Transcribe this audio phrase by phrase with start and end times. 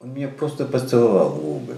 [0.00, 1.76] Он меня просто поцеловал в губы.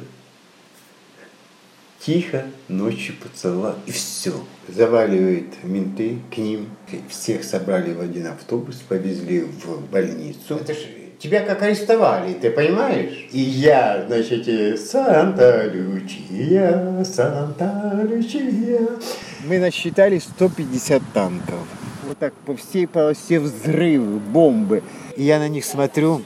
[2.00, 4.34] Тихо ночью поцеловал, и все.
[4.68, 6.68] Заваливают менты к ним.
[7.08, 10.56] Всех собрали в один автобус, повезли в больницу.
[10.56, 10.78] Это ж
[11.18, 13.26] тебя как арестовали, ты понимаешь?
[13.32, 14.44] И я, значит,
[14.78, 18.98] Санта-Лючия, Санта-Лючия.
[19.46, 21.66] Мы насчитали 150 танков.
[22.06, 24.82] Вот так по всей полосе взрывы, бомбы.
[25.16, 26.20] И я на них смотрю,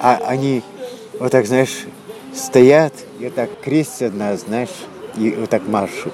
[0.00, 0.62] а они
[1.18, 1.84] вот так, знаешь,
[2.34, 4.70] стоят и вот так крестят нас, знаешь,
[5.16, 6.12] и вот так маршут.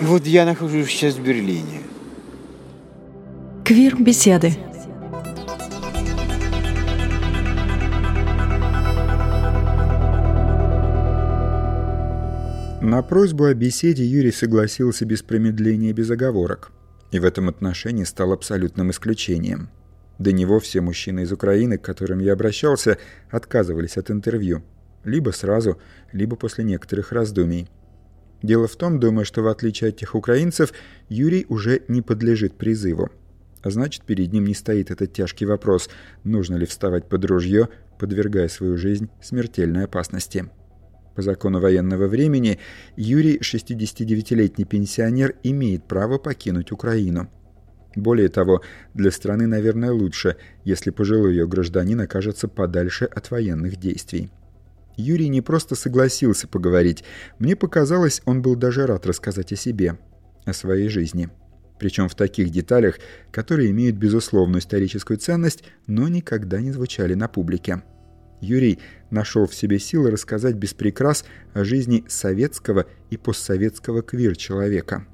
[0.00, 1.80] И вот я нахожусь сейчас в Берлине.
[3.64, 4.52] Квир-беседы.
[12.82, 16.72] На просьбу о беседе Юрий согласился без промедления без оговорок.
[17.12, 19.70] И в этом отношении стал абсолютным исключением.
[20.22, 22.96] До него все мужчины из Украины, к которым я обращался,
[23.28, 24.62] отказывались от интервью.
[25.02, 25.80] Либо сразу,
[26.12, 27.68] либо после некоторых раздумий.
[28.40, 30.72] Дело в том, думаю, что в отличие от тех украинцев,
[31.08, 33.10] Юрий уже не подлежит призыву.
[33.62, 35.90] А значит, перед ним не стоит этот тяжкий вопрос,
[36.22, 40.48] нужно ли вставать под ружье, подвергая свою жизнь смертельной опасности.
[41.16, 42.60] По закону военного времени
[42.94, 47.28] Юрий, 69-летний пенсионер, имеет право покинуть Украину.
[47.94, 48.62] Более того,
[48.94, 54.30] для страны, наверное, лучше, если пожилой ее гражданин окажется подальше от военных действий.
[54.96, 57.04] Юрий не просто согласился поговорить,
[57.38, 59.98] мне показалось, он был даже рад рассказать о себе,
[60.44, 61.30] о своей жизни.
[61.78, 62.98] Причем в таких деталях,
[63.30, 67.82] которые имеют безусловную историческую ценность, но никогда не звучали на публике.
[68.40, 75.06] Юрий нашел в себе силы рассказать без прикрас о жизни советского и постсоветского квир-человека.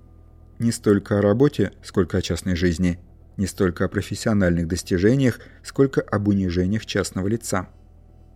[0.58, 2.98] Не столько о работе, сколько о частной жизни.
[3.36, 7.68] Не столько о профессиональных достижениях, сколько об унижениях частного лица.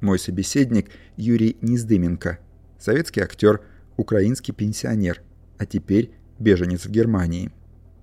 [0.01, 2.39] Мой собеседник Юрий Нездыменко.
[2.79, 3.61] Советский актер,
[3.97, 5.20] украинский пенсионер,
[5.59, 7.51] а теперь беженец в Германии.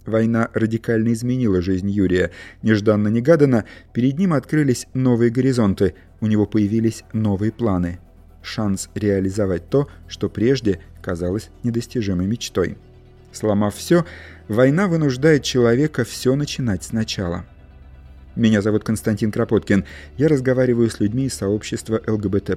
[0.06, 2.32] Война радикально изменила жизнь Юрия.
[2.62, 3.64] Нежданно-негаданно
[3.94, 8.00] перед ним открылись новые горизонты, у него появились новые планы.
[8.42, 12.78] Шанс реализовать то, что прежде казалось недостижимой мечтой.
[13.32, 14.06] Сломав все,
[14.48, 17.46] война вынуждает человека все начинать сначала.
[18.36, 19.86] Меня зовут Константин Кропоткин.
[20.18, 22.52] Я разговариваю с людьми из сообщества ЛГБТ+,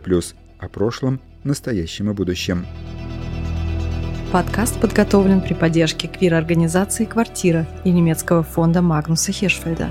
[0.58, 2.66] о прошлом, настоящем и будущем.
[4.32, 9.90] Подкаст подготовлен при поддержке квир-организации «Квартира» и немецкого фонда Магнуса Хиршфельда.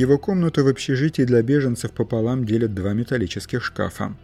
[0.00, 4.16] Его комнату в общежитии для беженцев пополам делят два металлических шкафа.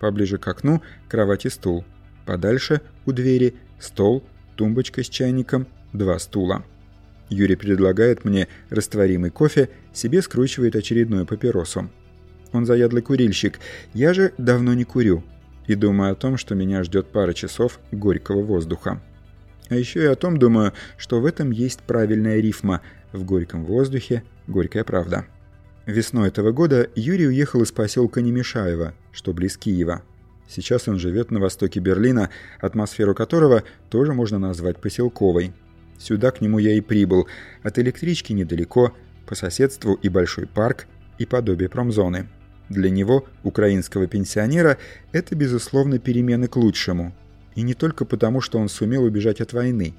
[0.00, 1.84] Поближе к окну– кровать и стул.
[2.26, 4.24] Подальше– у двери– стол,
[4.56, 6.64] тумбочка с чайником, два стула.
[7.28, 11.88] Юрий предлагает мне растворимый кофе, себе скручивает очередную папиросу.
[12.52, 13.60] Он заядлый курильщик,
[13.94, 15.22] я же давно не курю
[15.68, 19.00] и думаю о том, что меня ждет пара часов горького воздуха.
[19.68, 22.80] А еще и о том думаю, что в этом есть правильная рифма
[23.12, 25.24] «в горьком воздухе горькая правда».
[25.86, 30.02] Весной этого года Юрий уехал из поселка Немешаево, что близ Киева.
[30.46, 32.28] Сейчас он живет на востоке Берлина,
[32.60, 35.52] атмосферу которого тоже можно назвать поселковой–
[36.00, 37.28] Сюда к нему я и прибыл.
[37.62, 38.94] От электрички недалеко,
[39.26, 40.86] по соседству и большой парк,
[41.18, 42.26] и подобие промзоны.
[42.70, 44.78] Для него, украинского пенсионера,
[45.12, 47.14] это, безусловно, перемены к лучшему.
[47.54, 49.94] И не только потому, что он сумел убежать от войны.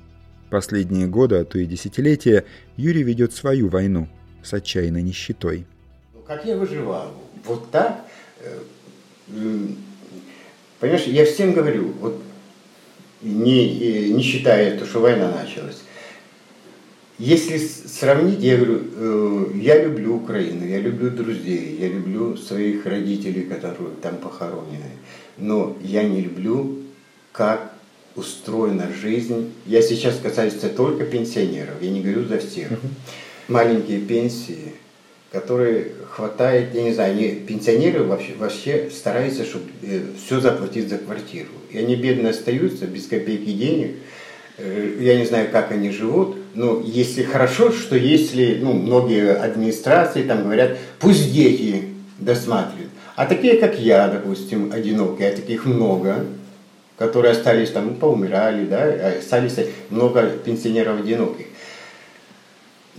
[0.50, 2.46] Последние годы, а то и десятилетия,
[2.78, 4.10] Юрий ведет свою войну
[4.44, 5.66] с отчаянной нищетой.
[6.14, 7.12] Ну, как я выживал?
[7.46, 8.06] Вот так?
[8.40, 8.60] Э,
[10.80, 12.22] понимаешь, я всем говорю, вот
[13.22, 15.82] не, не считая то, что война началась,
[17.22, 23.44] если сравнить, я говорю, э, я люблю Украину, я люблю друзей, я люблю своих родителей,
[23.44, 24.90] которые там похоронены,
[25.38, 26.80] но я не люблю,
[27.32, 27.74] как
[28.16, 29.54] устроена жизнь.
[29.68, 32.70] Я сейчас касаюсь только пенсионеров, я не говорю за всех.
[33.48, 34.74] Маленькие пенсии,
[35.32, 40.98] которые хватает, я не знаю, они, пенсионеры вообще, вообще стараются, чтобы э, все заплатить за
[40.98, 41.50] квартиру.
[41.70, 43.96] И они бедно остаются, без копейки денег.
[44.58, 50.24] Э, я не знаю, как они живут, но если хорошо, что если, ну, многие администрации
[50.24, 51.86] там говорят, пусть дети
[52.20, 52.90] досматривают.
[53.16, 56.26] А такие, как я, допустим, одинокие, а таких много,
[56.98, 58.84] которые остались там, ну, поумирали, да,
[59.20, 59.56] остались
[59.90, 61.48] много пенсионеров одиноких.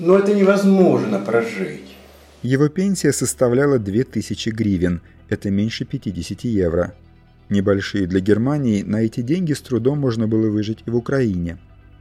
[0.04, 1.94] Но это невозможно прожить.
[2.42, 6.92] Его пенсия составляла 2000 гривен, это меньше 50 евро.
[7.50, 11.58] Небольшие для Германии, на эти деньги с трудом можно было выжить и в Украине.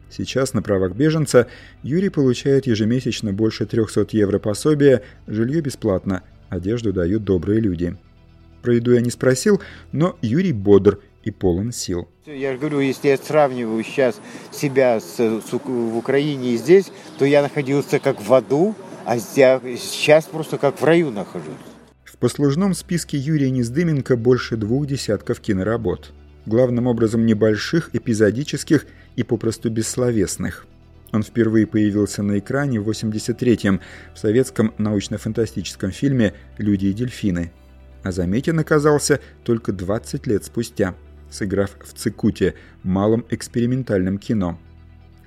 [0.10, 1.46] Сейчас на правах беженца
[1.84, 7.96] Юрий получает ежемесячно больше 300 евро пособия, жилье бесплатно, одежду дают добрые люди.
[8.64, 9.62] Про еду я не спросил,
[9.92, 12.08] но Юрий бодр и полон сил.
[12.26, 14.20] Я же говорю, если я сравниваю сейчас
[14.52, 18.76] себя с, с, в Украине и здесь, то я находился как в аду,
[19.06, 21.48] а сейчас просто как в раю нахожусь.
[22.04, 26.14] В послужном списке Юрия Нездыменко больше двух десятков киноработ.
[26.46, 28.86] Главным образом небольших, эпизодических
[29.16, 30.66] и попросту бессловесных.
[31.12, 33.82] Он впервые появился на экране в 83-м
[34.14, 37.52] в советском научно-фантастическом фильме «Люди и дельфины»,
[38.04, 40.96] а заметен оказался только 20 лет спустя,
[41.32, 44.60] сыграв в «Цикуте» малом экспериментальном кино.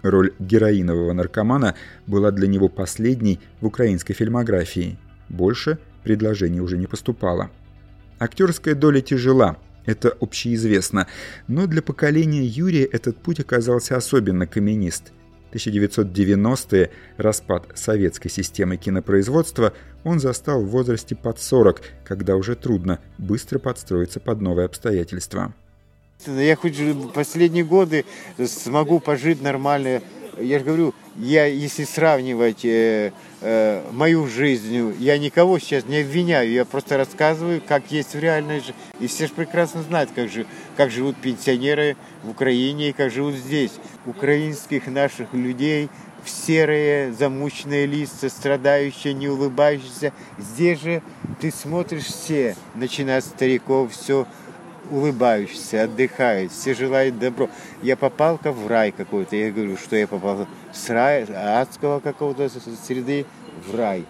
[0.03, 1.75] Роль героинового наркомана
[2.07, 4.99] была для него последней в украинской фильмографии.
[5.29, 7.51] Больше предложений уже не поступало.
[8.19, 9.57] Актерская доля тяжела,
[9.87, 11.09] это общеизвестно,
[11.49, 15.13] но для поколения Юрия этот путь оказался особенно каменист–
[15.55, 19.73] 1990-е, распад советской системы кинопроизводства,
[20.03, 25.55] он застал в возрасте под 40, когда уже трудно быстро подстроиться под новые обстоятельства.
[26.27, 26.77] Я хоть
[27.13, 28.05] последние годы
[28.39, 30.01] смогу пожить нормально
[30.39, 36.51] я же говорю, я, если сравнивать э, э, мою жизнь, я никого сейчас не обвиняю,
[36.51, 38.75] я просто рассказываю, как есть в реальной жизни.
[39.01, 40.47] И все же прекрасно знают, как, же,
[40.77, 43.73] как живут пенсионеры в Украине и как живут здесь.
[44.07, 45.89] Украинских наших людей
[46.25, 50.13] в серые замученные лица, страдающие, не улыбающиеся.
[50.39, 51.03] Здесь же
[51.41, 54.27] ты смотришь все, начиная с стариков, все
[54.91, 57.51] улыбающиеся, отдыхают, все желают добро.
[57.83, 59.37] Я попал как в рай какой-то.
[59.37, 61.27] Я говорю, что я попал с рая,
[61.61, 62.49] адского какого-то
[62.87, 63.27] среды
[63.67, 64.05] в рай.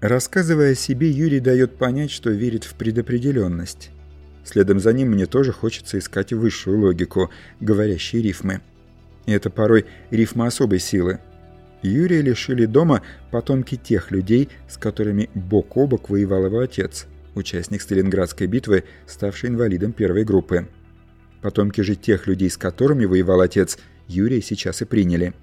[0.00, 3.90] Рассказывая о себе, Юрий дает понять, что верит в предопределенность.
[4.44, 7.30] Следом за ним мне тоже хочется искать высшую логику,
[7.60, 8.60] говорящие рифмы.
[9.26, 11.20] И это порой рифмы особой силы.
[11.82, 17.82] Юрия лишили дома потомки тех людей, с которыми бок о бок воевал его отец– участник
[17.82, 20.68] Сталинградской битвы, ставший инвалидом первой группы.
[21.40, 25.34] Потомки же тех людей, с которыми воевал отец, Юрия сейчас и приняли.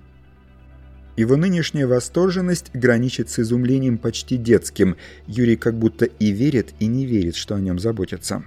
[1.18, 4.96] Его нынешняя восторженность граничит с изумлением почти детским.
[5.28, 8.44] Юрий как будто и верит, и не верит, что о нем заботятся.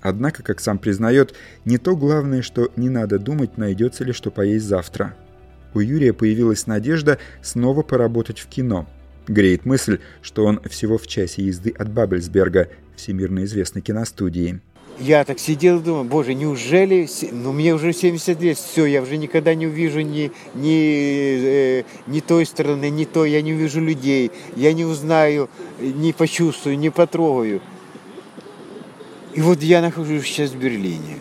[0.00, 1.34] Однако, как сам признает,
[1.64, 5.16] не то главное, что не надо думать, найдется ли что поесть завтра.
[5.74, 8.88] У Юрия появилась надежда снова поработать в кино–
[9.28, 14.60] Греет мысль, что он всего в часе езды от Бабельсберга, всемирно известной киностудии.
[14.98, 19.18] Я так сидел и думал, боже, неужели, ну мне уже 70 лет, все, я уже
[19.18, 24.30] никогда не увижу ни, ни, э, ни той стороны, ни той, я не увижу людей,
[24.56, 25.50] я не узнаю,
[25.80, 27.60] не почувствую, не потрогаю.
[29.34, 31.18] И вот я нахожусь сейчас в Берлине.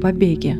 [0.00, 0.56] Побеге.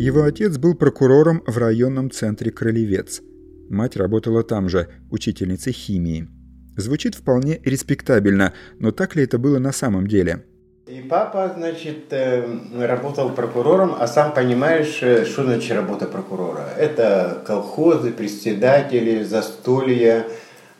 [0.00, 3.20] Его отец был прокурором в районном центре Кролевец.
[3.68, 6.26] Мать работала там же, учительницей химии.
[6.76, 10.44] Звучит вполне респектабельно, но так ли это было на самом деле?
[10.86, 12.44] И папа, значит, э,
[12.74, 16.64] работал прокурором, а сам понимаешь, э, что значит работа прокурора.
[16.76, 20.26] Это колхозы, председатели, застолья.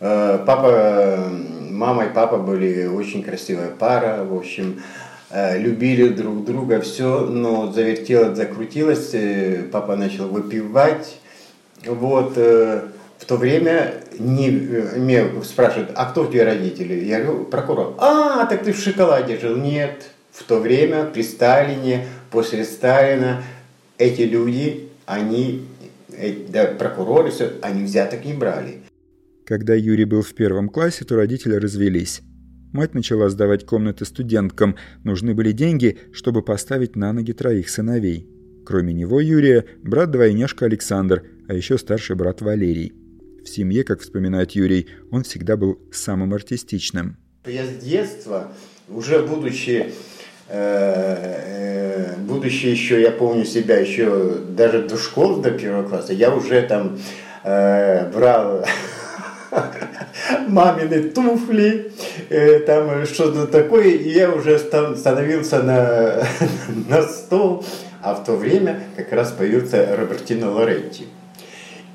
[0.00, 1.30] Э, папа
[1.70, 4.82] мама и папа были очень красивая пара, в общем,
[5.30, 11.18] э, любили друг друга, все, но завертелось, закрутилось, э, папа начал выпивать,
[11.86, 12.82] вот, э,
[13.18, 17.04] в то время не, меня спрашивают, а кто твои родители?
[17.04, 17.94] Я говорю, прокурор.
[17.98, 19.56] А, так ты в шоколаде жил?
[19.56, 20.10] Нет.
[20.32, 23.42] В то время, при Сталине, после Сталина,
[23.98, 25.66] эти люди, они,
[26.48, 28.79] да, прокуроры, все, они взяток не брали.
[29.50, 32.22] Когда Юрий был в первом классе, то родители развелись.
[32.72, 34.76] Мать начала сдавать комнаты студенткам.
[35.02, 38.30] Нужны были деньги, чтобы поставить на ноги троих сыновей.
[38.64, 42.92] Кроме него Юрия, брат-двойняшка Александр, а еще старший брат Валерий.
[43.44, 47.16] В семье, как вспоминает Юрий, он всегда был самым артистичным.
[47.44, 48.52] Я с детства,
[48.88, 49.86] уже будучи
[50.48, 56.32] э, э, будучи еще, я помню себя еще даже до школы, до первого класса, я
[56.32, 57.00] уже там
[57.42, 58.64] э, брал
[60.48, 61.92] мамины туфли,
[62.28, 66.22] э, там что-то такое, и я уже становился на,
[66.88, 67.64] на стол,
[68.02, 71.06] а в то время как раз появился Робертино Лоретти.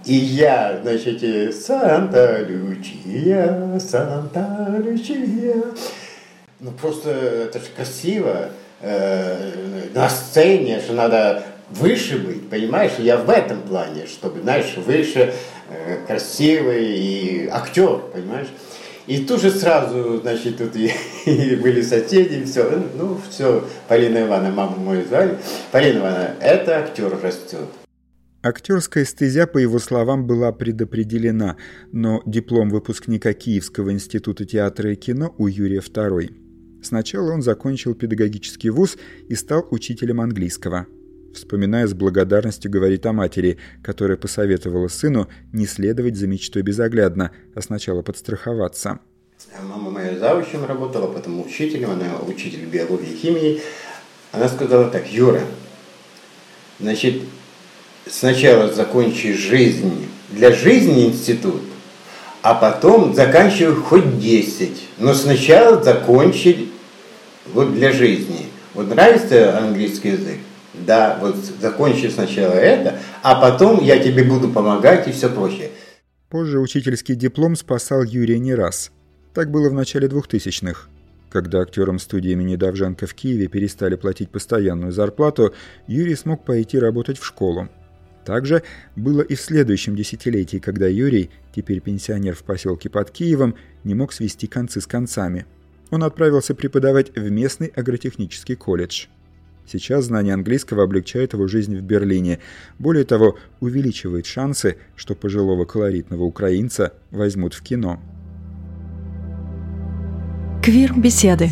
[0.05, 1.21] И я, значит,
[1.55, 5.63] Санта-Лючия, Санта-Лючия.
[6.59, 8.49] Ну, просто это же красиво.
[8.81, 9.51] Э,
[9.95, 12.91] на сцене, что надо выше быть, понимаешь?
[12.99, 15.33] Я в этом плане, чтобы, знаешь, выше, э,
[16.07, 18.47] красивый и актер, понимаешь?
[19.07, 20.91] И тут же сразу, значит, тут и,
[21.25, 22.83] и были соседи, и все.
[22.95, 25.37] Ну, все, Полина Ивановна, маму мою звали.
[25.71, 27.67] Полина Ивановна, это актер растет.
[28.41, 31.57] Актерская стезя, по его словам, была предопределена,
[31.91, 36.29] но диплом выпускника Киевского института театра и кино у Юрия второй.
[36.83, 40.85] Сначала он закончил педагогический вуз и стал учителем английского.
[41.35, 47.61] Вспоминая с благодарностью, говорит о матери, которая посоветовала сыну не следовать за мечтой безоглядно, а
[47.61, 48.99] сначала подстраховаться.
[49.61, 53.61] Мама моя завучем работала, потом учителем, она учитель биологии и химии.
[54.31, 55.41] Она сказала так, Юра,
[56.79, 57.21] значит,
[58.07, 61.61] сначала закончи жизнь, для жизни институт,
[62.43, 64.71] а потом заканчивай хоть 10.
[64.99, 66.69] Но сначала закончи
[67.53, 68.47] вот для жизни.
[68.73, 70.37] Вот нравится английский язык?
[70.85, 75.69] Да, вот закончи сначала это, а потом я тебе буду помогать и все прочее.
[76.29, 78.91] Позже учительский диплом спасал Юрия не раз.
[79.33, 80.89] Так было в начале 2000-х.
[81.29, 85.53] Когда актерам студии имени Давженко в Киеве перестали платить постоянную зарплату,
[85.87, 87.69] Юрий смог пойти работать в школу.
[88.25, 88.63] Также
[88.95, 94.13] было и в следующем десятилетии, когда Юрий, теперь пенсионер в поселке под Киевом, не мог
[94.13, 95.45] свести концы с концами.
[95.91, 99.05] Он отправился преподавать в местный агротехнический колледж.
[99.67, 102.39] Сейчас знание английского облегчает его жизнь в Берлине.
[102.77, 107.99] Более того, увеличивает шансы, что пожилого колоритного украинца возьмут в кино.
[110.63, 111.49] Квир-беседы.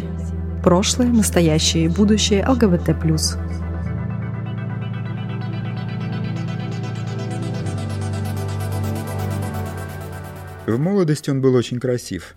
[0.63, 2.89] Прошлое, настоящее и будущее ЛГБТ+.
[10.65, 12.35] В молодости он был очень красив.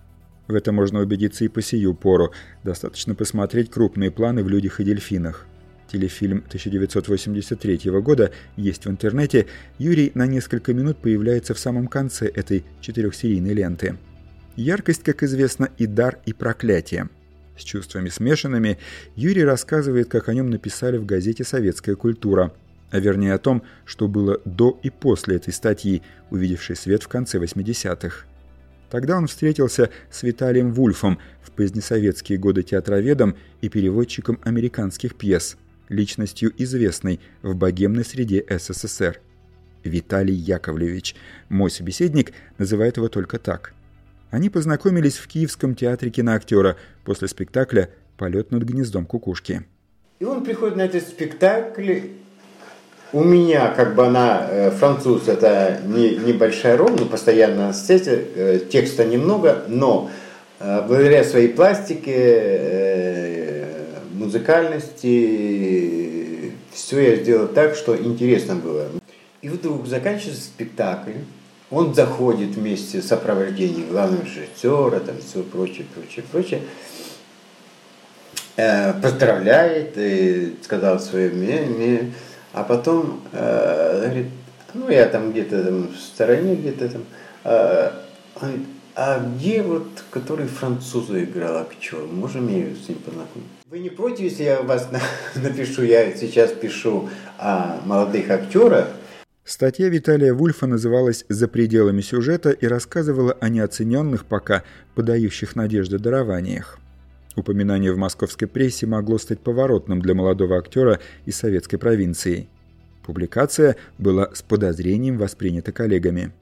[0.49, 2.33] В этом можно убедиться и по сию пору.
[2.64, 5.47] Достаточно посмотреть крупные планы в «Людях и дельфинах».
[5.90, 9.47] Телефильм 1983 года есть в интернете.
[9.78, 13.97] Юрий на несколько минут появляется в самом конце этой четырехсерийной ленты.
[14.57, 17.09] Яркость, как известно, и дар, и проклятие.
[17.57, 18.78] С чувствами смешанными
[19.14, 22.52] Юрий рассказывает, как о нем написали в газете «Советская культура»,
[22.90, 27.38] а вернее о том, что было до и после этой статьи, увидевшей свет в конце
[27.38, 28.26] 80-х.
[28.90, 35.57] Тогда он встретился с Виталием Вульфом, в позднесоветские годы театроведом и переводчиком американских пьес,
[35.88, 39.21] личностью известной в богемной среде СССР.
[39.85, 41.14] Виталий Яковлевич,
[41.49, 43.73] мой собеседник, называет его только так.
[44.31, 49.64] Они познакомились в Киевском театре киноактера после спектакля «Полет над гнездом кукушки».
[50.19, 52.00] И он приходит на этот спектакль
[53.12, 58.02] у меня, как бы она, э, француз, это не, небольшая роль, но постоянно на сцене,
[58.07, 60.11] э, текста немного, но
[60.59, 62.12] э, благодаря своей пластике,
[64.17, 68.87] музыкальности, все я сделал так, что интересно было.
[69.43, 71.13] И вдруг заканчивается спектакль,
[71.71, 76.63] он заходит вместе с сопровождением главного режиссера, там все прочее, прочее, прочее,
[79.03, 82.13] поздравляет, и сказал свое мнение,
[82.53, 84.27] а потом э, говорит,
[84.73, 87.05] ну я там где-то там в стороне, где-то там,
[87.45, 87.91] э,
[88.37, 91.99] он говорит, а где вот, который француза играл актер?
[92.11, 93.53] Можем я с ним познакомиться?
[93.69, 94.88] Вы не против, если я вас
[95.35, 98.88] напишу, я сейчас пишу о молодых актерах,
[99.45, 104.65] Статья Виталия Вульфа называлась «За пределами сюжета» и рассказывала о неоцененных пока
[104.97, 106.81] подающих надежды дарованиях.
[107.37, 112.49] Упоминание в московской прессе могло стать поворотным для молодого актера из советской провинции.
[113.05, 116.33] Публикация была с подозрением воспринята коллегами.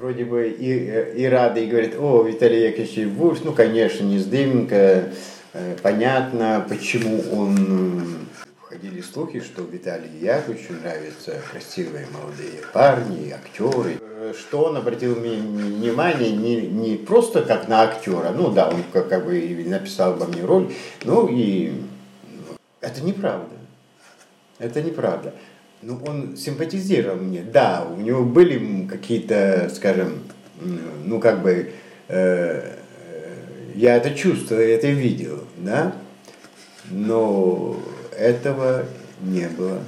[0.00, 5.12] Вроде бы и, и рады, и говорят, о, Виталий Яковлевич Вульф, ну, конечно, не сдымка,
[5.52, 8.26] э, понятно, почему он
[8.62, 13.98] ходили слухи, что Виталию Яковлевичу нравятся красивые молодые парни, актеры.
[14.38, 19.26] Что он обратил внимание не, не просто как на актера, ну да, он как, как
[19.26, 20.72] бы написал обо мне роль,
[21.04, 21.74] ну и
[22.80, 23.54] это неправда.
[24.58, 25.34] Это неправда.
[25.82, 30.18] Ну, он симпатизировал мне, да, у него были какие-то, скажем,
[31.06, 31.72] ну, как бы,
[32.08, 32.76] э,
[33.74, 35.96] я это чувствовал, я это видел, да,
[36.90, 37.80] но
[38.18, 38.84] этого
[39.22, 39.80] не было.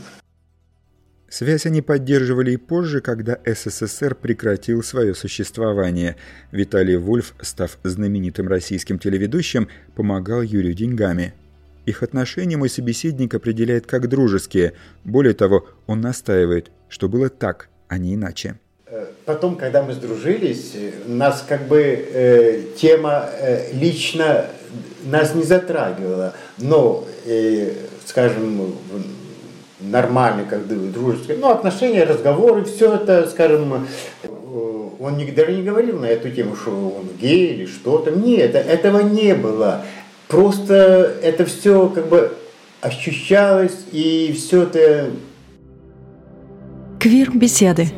[1.29, 6.17] Связь они поддерживали и позже, когда СССР прекратил свое существование.
[6.53, 11.35] Виталий Вульф, став знаменитым российским телеведущим, помогал Юрию деньгами.
[11.87, 14.75] Их отношения мой собеседник определяет как дружеские.
[15.05, 18.59] Более того, он настаивает, что было так, а не иначе.
[18.87, 20.75] Э, потом, когда мы сдружились,
[21.07, 24.47] нас как бы э, тема э, лично
[25.05, 27.73] нас не затрагивала, но э,
[28.07, 28.75] скажем,
[29.81, 33.87] нормальные, как дружеские, ну, отношения, разговоры, все это, скажем,
[34.23, 34.29] э,
[35.01, 38.11] он никогда не говорил на эту тему, что он гей или что-то.
[38.13, 39.85] Нет, этого не было.
[40.33, 42.33] Просто это все как бы
[42.81, 45.11] ощущалось, и все это...
[46.99, 47.89] Квир-беседы.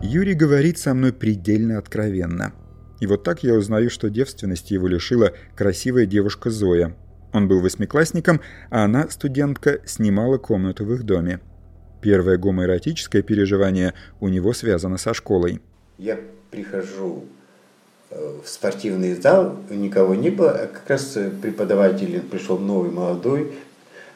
[0.00, 2.52] Юрий говорит со мной предельно откровенно.
[3.00, 6.94] И вот так я узнаю, что девственности его лишила красивая девушка Зоя.
[7.32, 11.40] Он был восьмиклассником, а она, студентка, снимала комнату в их доме.
[12.04, 15.62] Первое гомоэротическое переживание у него связано со школой.
[15.96, 16.20] Я
[16.50, 17.24] прихожу
[18.10, 23.54] э, в спортивный зал, никого не было, а как раз преподаватель пришел новый, молодой,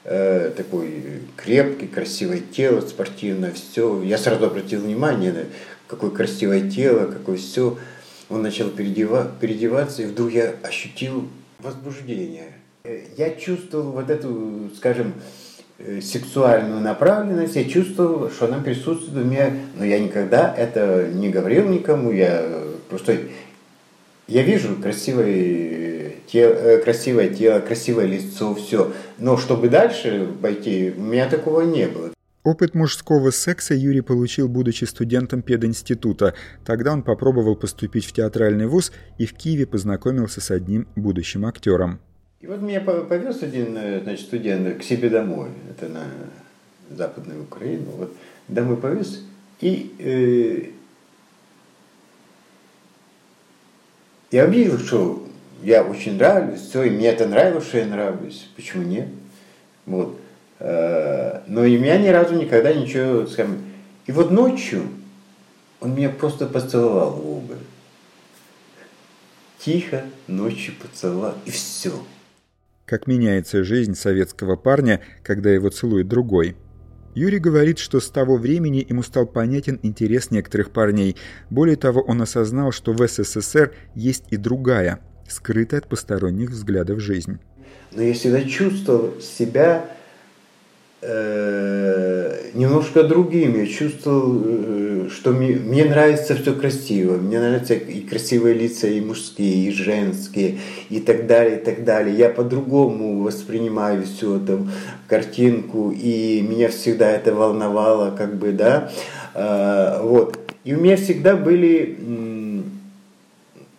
[0.04, 4.02] э, такой крепкий, красивое тело, спортивное, все.
[4.02, 5.45] Я сразу обратил внимание на
[5.87, 7.78] какое красивое тело, какое все.
[8.28, 11.26] Он начал переодева, переодеваться, и вдруг я ощутил
[11.59, 12.52] возбуждение.
[12.85, 15.48] Э, я чувствовал вот эту, скажем, э,
[16.03, 21.69] сексуальную направленность, я чувствовал, что она присутствует у меня, но я никогда это не говорил
[21.69, 23.19] никому, я просто,
[24.27, 31.01] я вижу красивое тело, э, красивое тело, красивое лицо, все, но чтобы дальше пойти, у
[31.01, 32.11] меня такого не было.
[32.45, 36.35] Опыт мужского секса Юрий получил, будучи студентом пединститута.
[36.65, 42.01] Тогда он попробовал поступить в театральный вуз и в Киеве познакомился с одним будущим актером.
[42.40, 46.04] И вот меня повез один э, значит, студент к себе домой, это на
[46.88, 48.14] Западную Украину, вот
[48.47, 49.23] домой повез,
[49.61, 50.71] и э,
[54.30, 55.26] я объявил, что
[55.64, 59.09] я очень нравлюсь, все, и мне это нравилось, что я нравлюсь, почему нет?
[59.85, 60.16] Вот.
[60.61, 63.64] Э, но и меня ни разу никогда ничего, скажем,
[64.07, 64.83] и вот ночью
[65.80, 67.57] он меня просто поцеловал в губы.
[69.59, 71.92] Тихо ночью поцеловал, и все.
[72.88, 76.57] Как меняется жизнь советского парня, когда его целует другой.
[77.14, 81.14] Юрий говорит, что с того времени ему стал понятен интерес некоторых парней.
[81.51, 87.40] Более того, он осознал, что в СССР есть и другая, скрытая от посторонних взглядов жизнь.
[87.92, 89.85] Но я всегда чувствовал себя
[91.01, 93.57] Э, немножко другим.
[93.57, 97.17] Я чувствовал, э, что мне, мне нравится все красиво.
[97.17, 100.59] Мне нравятся и красивые лица, и мужские, и женские,
[100.91, 102.17] и так далее, и так далее.
[102.17, 104.69] Я по-другому воспринимаю всю эту
[105.07, 108.91] картинку, и меня всегда это волновало, как бы, да.
[109.35, 110.37] Э, вот.
[110.65, 111.97] И у меня всегда были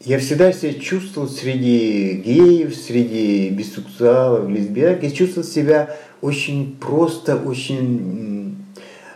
[0.06, 8.58] я всегда себя чувствовал среди геев, среди бисексуалов, лесбиянок, я чувствовал себя очень просто, очень,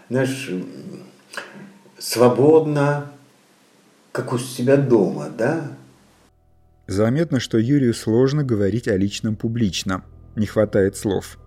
[0.10, 0.52] знаешь,
[1.98, 3.12] свободно,
[4.12, 5.72] как у себя дома, да?
[6.88, 10.04] Заметно, что Юрию сложно говорить о личном публично.
[10.36, 11.38] Не хватает слов.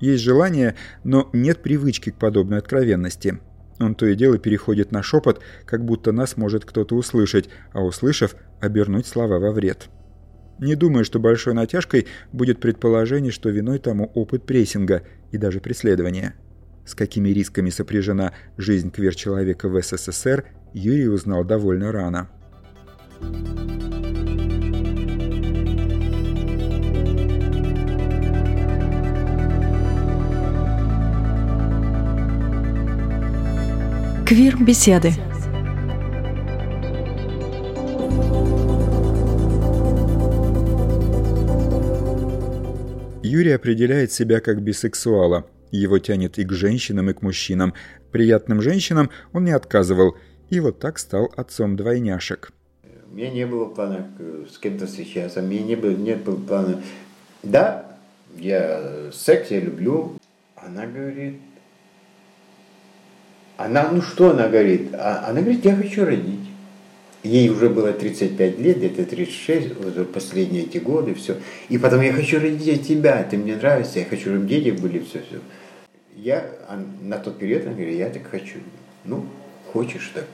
[0.00, 3.40] Есть желание, но нет привычки к подобной откровенности.
[3.80, 8.36] Он то и дело переходит на шепот, как будто нас может кто-то услышать, а услышав,
[8.60, 9.88] обернуть слова во вред.
[10.58, 16.34] Не думаю, что большой натяжкой будет предположение, что виной тому опыт прессинга и даже преследования.
[16.86, 22.28] С какими рисками сопряжена жизнь квир-человека в СССР, Юрий узнал довольно рано.
[34.26, 35.12] Квир-беседы
[43.34, 45.44] Юрий определяет себя как бисексуала.
[45.72, 47.74] Его тянет и к женщинам, и к мужчинам.
[48.12, 50.16] Приятным женщинам он не отказывал.
[50.50, 52.52] И вот так стал отцом двойняшек.
[53.10, 54.06] У меня не было плана
[54.48, 55.40] с кем-то встречаться.
[55.40, 56.80] У меня не было, нет было плана.
[57.42, 57.96] Да,
[58.36, 60.16] я секс я люблю.
[60.54, 61.40] Она говорит,
[63.56, 64.94] она, ну что она говорит?
[64.94, 66.53] А, она говорит, я хочу родить.
[67.24, 71.38] Ей уже было 35 лет, где-то 36, уже последние эти годы, все.
[71.70, 75.22] И потом я хочу родить тебя, ты мне нравишься, я хочу, чтобы дети были, все,
[75.22, 75.40] все.
[76.14, 78.58] Я а на тот период, она говорит, я так хочу.
[79.06, 79.26] Ну,
[79.72, 80.26] хочешь так,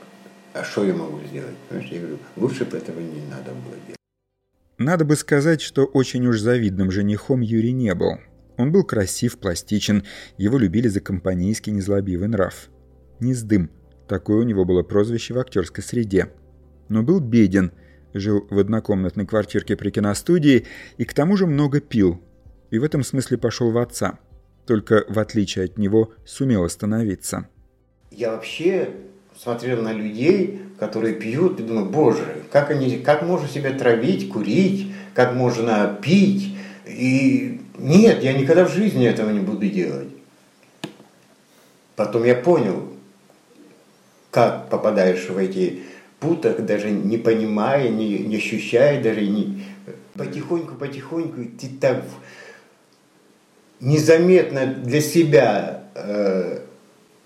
[0.51, 1.55] а что я могу сделать?
[1.69, 3.97] Понимаешь, я говорю, лучше бы этого не надо было делать.
[4.77, 8.17] Надо бы сказать, что очень уж завидным женихом Юрий не был.
[8.57, 10.03] Он был красив, пластичен,
[10.37, 12.69] его любили за компанейский незлобивый нрав.
[13.21, 13.69] Низдым,
[14.09, 16.33] такое у него было прозвище в актерской среде–
[16.91, 17.71] но был беден,
[18.13, 22.21] жил в однокомнатной квартирке при киностудии и к тому же много пил.
[22.69, 24.19] И в этом смысле пошел в отца.
[24.65, 27.47] Только в отличие от него сумел остановиться.
[28.11, 28.89] Я вообще
[29.37, 34.91] смотрел на людей, которые пьют, и думаю, боже, как, они, как можно себя травить, курить,
[35.13, 36.55] как можно пить.
[36.85, 40.09] И нет, я никогда в жизни этого не буду делать.
[41.95, 42.91] Потом я понял,
[44.29, 45.83] как попадаешь в эти
[46.21, 49.65] путах, даже не понимая, не, не ощущая, даже не...
[50.15, 52.03] Потихоньку, потихоньку ты так
[53.79, 56.59] незаметно для себя э,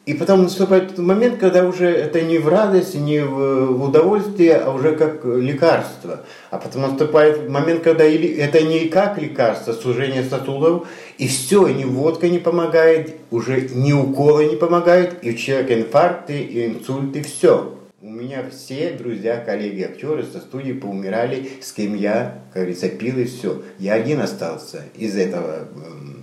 [0.06, 4.72] и потом наступает тот момент, когда уже это не в радость, не в удовольствие, а
[4.72, 6.22] уже как лекарство.
[6.52, 12.30] А потом наступает момент, когда это не как лекарство, сужение сосудов, и все, ни водка
[12.30, 17.74] не помогает, уже ни уколы не помогают, и у человека инфаркты, и инсульты, все.
[18.06, 23.18] У меня все друзья, коллеги, актеры со студии поумирали, с кем я, как говорится, пил
[23.18, 23.64] и все.
[23.80, 25.68] Я один остался из этого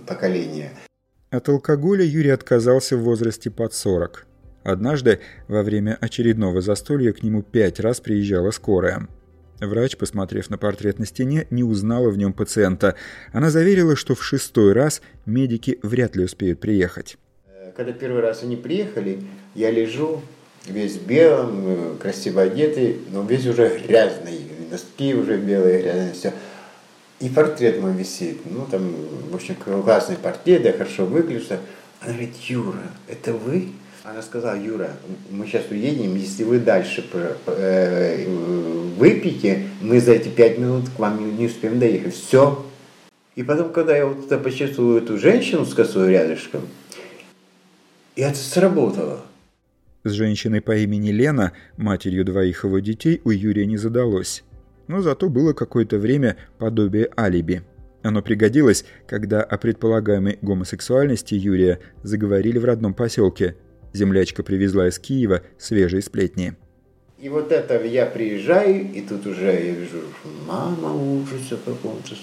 [0.07, 0.71] поколения.
[1.29, 4.25] От алкоголя Юрий отказался в возрасте под 40.
[4.63, 5.19] Однажды,
[5.49, 9.09] во время очередного застолья, к нему пять раз приезжала скорая.
[9.59, 12.95] Врач, посмотрев на портрет на стене, не узнала в нем пациента.
[13.33, 17.17] Она заверила, что в шестой раз медики вряд ли успеют приехать.
[17.75, 19.19] Когда первый раз они приехали,
[19.53, 20.21] я лежу
[20.65, 26.33] весь белым, э, красиво одетый, но весь уже грязный, носки уже белые, грязные, все.
[27.19, 28.39] И портрет мой висит.
[28.45, 28.93] Ну, там,
[29.31, 31.45] в общем, классный портрет, я хорошо выгляжу.
[32.01, 33.69] Она говорит, Юра, это вы?
[34.03, 34.89] Она сказала, Юра,
[35.29, 37.05] мы сейчас уедем, если вы дальше
[37.45, 38.25] э,
[38.97, 42.13] выпьете, мы за эти пять минут к вам не успеем доехать.
[42.13, 42.65] Все.
[43.35, 46.67] И потом, когда я вот это почувствовал эту женщину с косой рядышком,
[48.15, 49.21] и это сработало.
[50.03, 54.43] С женщиной по имени Лена, матерью двоих его детей, у Юрия не задалось
[54.87, 57.63] но зато было какое-то время подобие алиби.
[58.01, 63.55] Оно пригодилось, когда о предполагаемой гомосексуальности Юрия заговорили в родном поселке.
[63.93, 66.55] Землячка привезла из Киева свежие сплетни.
[67.19, 70.01] И вот это я приезжаю, и тут уже я вижу,
[70.45, 72.15] мама ужаса каком-то.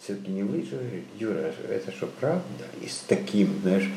[0.00, 1.04] Все-таки не выживет.
[1.18, 2.42] Юра, это что, правда?
[2.80, 3.88] И с таким, знаешь,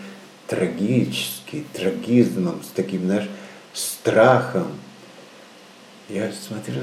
[0.48, 3.30] трагическим, трагизмом, с таким, знаешь,
[3.74, 4.68] страхом.
[6.10, 6.82] Я смотрю,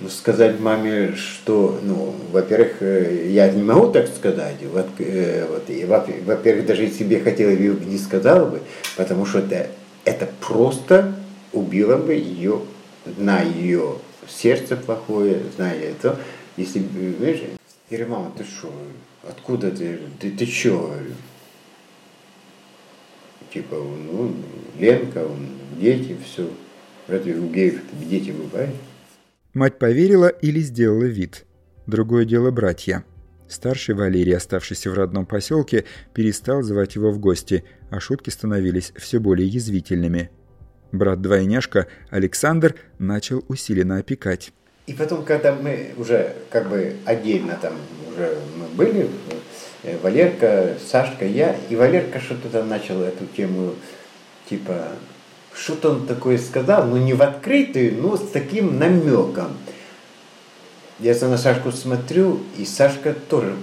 [0.00, 6.08] ну, сказать маме, что, ну, во-первых, э, я не могу так сказать, вот, э, вот,
[6.26, 8.60] во-первых, даже если бы я хотел, я бы не сказал бы,
[8.96, 9.68] потому что это,
[10.04, 11.14] это просто
[11.52, 12.60] убило бы ее,
[13.18, 13.96] зная ее
[14.28, 16.18] сердце плохое, зная это,
[16.56, 17.40] если бы, знаешь,
[17.88, 18.72] говорю, мама, ты что,
[19.28, 20.94] откуда ты, ты, ты что,
[23.52, 24.34] типа, ну,
[24.78, 25.26] Ленка,
[25.78, 26.48] дети, все,
[27.08, 28.74] разве у геев дети бывают?
[29.54, 31.44] Мать поверила или сделала вид.
[31.86, 33.04] Другое дело братья.
[33.48, 35.84] Старший Валерий, оставшийся в родном поселке,
[36.14, 40.30] перестал звать его в гости, а шутки становились все более язвительными.
[40.90, 44.52] Брат-двойняшка Александр начал усиленно опекать.
[44.86, 47.74] И потом, когда мы уже как бы отдельно там
[48.10, 49.08] уже мы были, э,
[50.02, 53.74] Валерка, Сашка, я, и Валерка что-то там начал эту тему
[54.48, 54.88] типа
[55.54, 59.56] что-то он такое сказал, но не в открытую, но с таким намеком.
[60.98, 63.54] Я на Сашку смотрю, и Сашка тоже,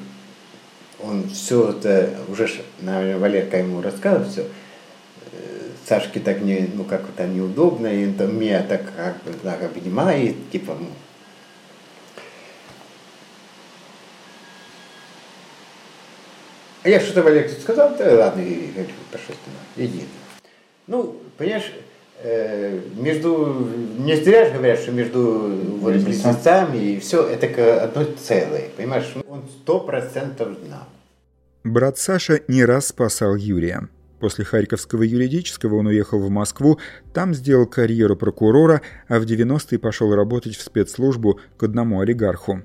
[1.02, 2.50] он все это, уже,
[2.82, 4.46] наверное, Валерка ему рассказывал все,
[5.88, 10.36] Сашке так не, ну как-то неудобно, и он там меня так как бы так обнимает,
[10.52, 10.78] типа,
[16.84, 18.72] А я что-то Валерке сказал, да ладно, иди,
[19.12, 19.36] пошли,
[19.76, 20.04] иди.
[20.88, 21.74] Ну, понимаешь,
[22.24, 25.22] э, между, не зря же говорят, что между
[25.82, 30.86] вот, близнецами и все, это одно целое, понимаешь, он сто процентов знал.
[31.66, 33.90] Брат Саша не раз спасал Юрия.
[34.20, 36.80] После Харьковского юридического он уехал в Москву,
[37.14, 42.62] там сделал карьеру прокурора, а в 90-е пошел работать в спецслужбу к одному олигарху.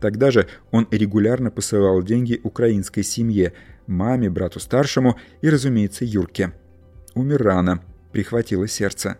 [0.00, 3.52] Тогда же он регулярно посылал деньги украинской семье,
[3.86, 6.52] маме, брату старшему и, разумеется, Юрке–
[7.16, 7.82] умер рано,
[8.12, 9.18] прихватило сердце.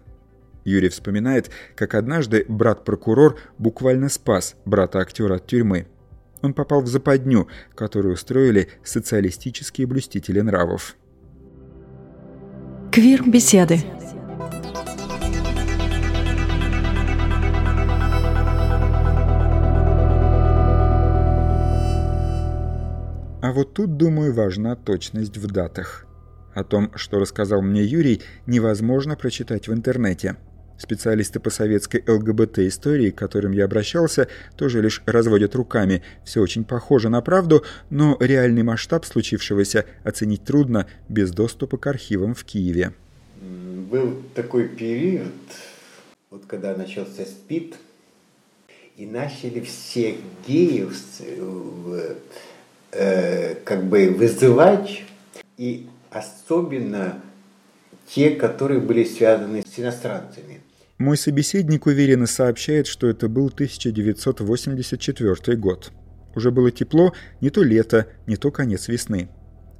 [0.64, 5.86] Юрий вспоминает, как однажды брат-прокурор буквально спас брата-актера от тюрьмы.
[6.42, 10.96] Он попал в западню, которую устроили социалистические блюстители нравов.
[12.92, 13.78] Квир-беседы.
[23.56, 26.04] Вот тут, думаю, важна точность в датах.
[26.54, 30.36] О том, что рассказал мне Юрий, невозможно прочитать в интернете.
[30.76, 36.02] Специалисты по советской ЛГБТ-истории, к которым я обращался, тоже лишь разводят руками.
[36.22, 42.34] Все очень похоже на правду, но реальный масштаб случившегося оценить трудно без доступа к архивам
[42.34, 42.92] в Киеве.
[43.40, 45.32] был такой период,
[46.30, 47.74] вот когда начался СПИД,
[48.98, 50.16] и начали всех
[50.46, 50.94] геев
[52.96, 55.02] э, как бы вызывать,
[55.56, 57.20] и особенно
[58.06, 60.60] те, которые были связаны с иностранцами.
[60.98, 65.92] Мой собеседник уверенно сообщает, что это был 1984 год.
[66.34, 69.28] Уже было тепло, не то лето, не то конец весны.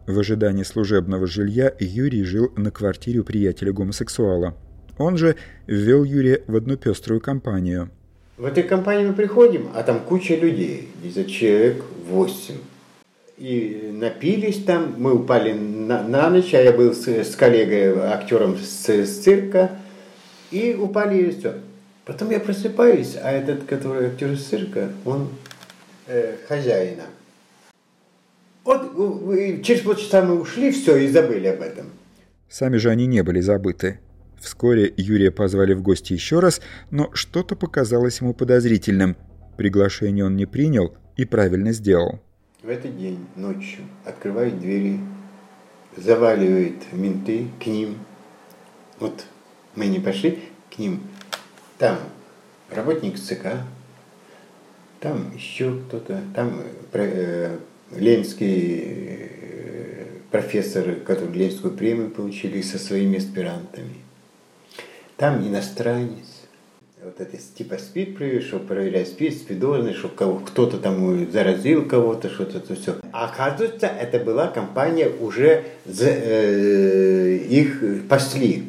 [0.07, 4.57] В ожидании служебного жилья Юрий жил на квартире у приятеля-гомосексуала.
[4.98, 7.90] Он же ввел Юрия в одну пеструю компанию.
[8.37, 12.57] В этой компании мы приходим, а там куча людей, где-то человек восемь.
[13.38, 18.57] И напились там, мы упали на, на ночь, а я был с, с коллегой, актером
[18.57, 19.72] с, с цирка,
[20.51, 21.57] и упали и все.
[22.07, 25.29] Потом я просыпаюсь, а этот, который актер из цирка, он
[26.07, 27.03] э, хозяина.
[28.64, 28.92] Вот
[29.62, 31.87] через полчаса мы ушли, все, и забыли об этом.
[32.49, 34.01] Сами же они не были забыты.
[34.40, 39.16] Вскоре Юрия позвали в гости еще раз, но что-то показалось ему подозрительным.
[39.57, 42.20] Приглашение он не принял и правильно сделал.
[42.66, 44.98] В этот день ночью открывают двери,
[45.96, 47.96] заваливают менты к ним.
[48.98, 49.24] Вот
[49.76, 50.40] мы не пошли
[50.74, 51.00] к ним.
[51.79, 51.96] Там
[52.68, 53.62] работник ЦК,
[54.98, 56.61] там еще кто-то, там
[56.92, 57.57] э,
[57.92, 63.94] ленинский э, профессоры, которые Ленинскую премию получили со своими аспирантами.
[65.16, 66.36] Там иностранец.
[67.06, 72.74] Вот это типа СПИД пришел, проверять СПИД, спидозный, что кто-то там заразил кого-то, что-то то
[72.74, 72.96] все.
[73.12, 78.64] А оказывается, это была компания уже за, э, их пасли.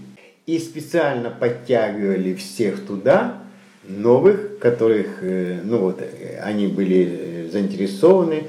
[0.46, 3.42] И специально подтягивали всех туда,
[3.88, 6.04] новых, которых, э, ну вот,
[6.44, 8.44] они были э, заинтересованы,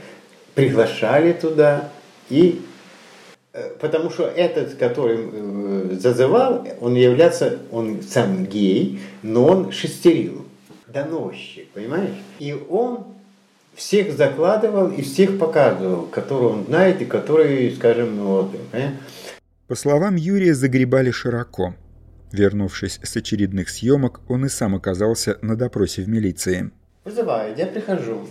[0.55, 1.88] приглашали туда,
[2.29, 2.68] и э,
[3.81, 10.47] потому что этот, который э, зазывал, он является, он сам гей, но он шестерил,
[10.87, 12.15] доносчик, понимаешь?
[12.39, 13.05] И он
[13.75, 18.95] всех закладывал и всех показывал, которые он знает и которые, скажем, ну вот, понимаешь?
[19.67, 21.75] По словам Юрия, загребали широко.
[22.33, 26.71] Вернувшись с очередных съемок, он и сам оказался на допросе в милиции.
[27.05, 28.27] Вызывает, я прихожу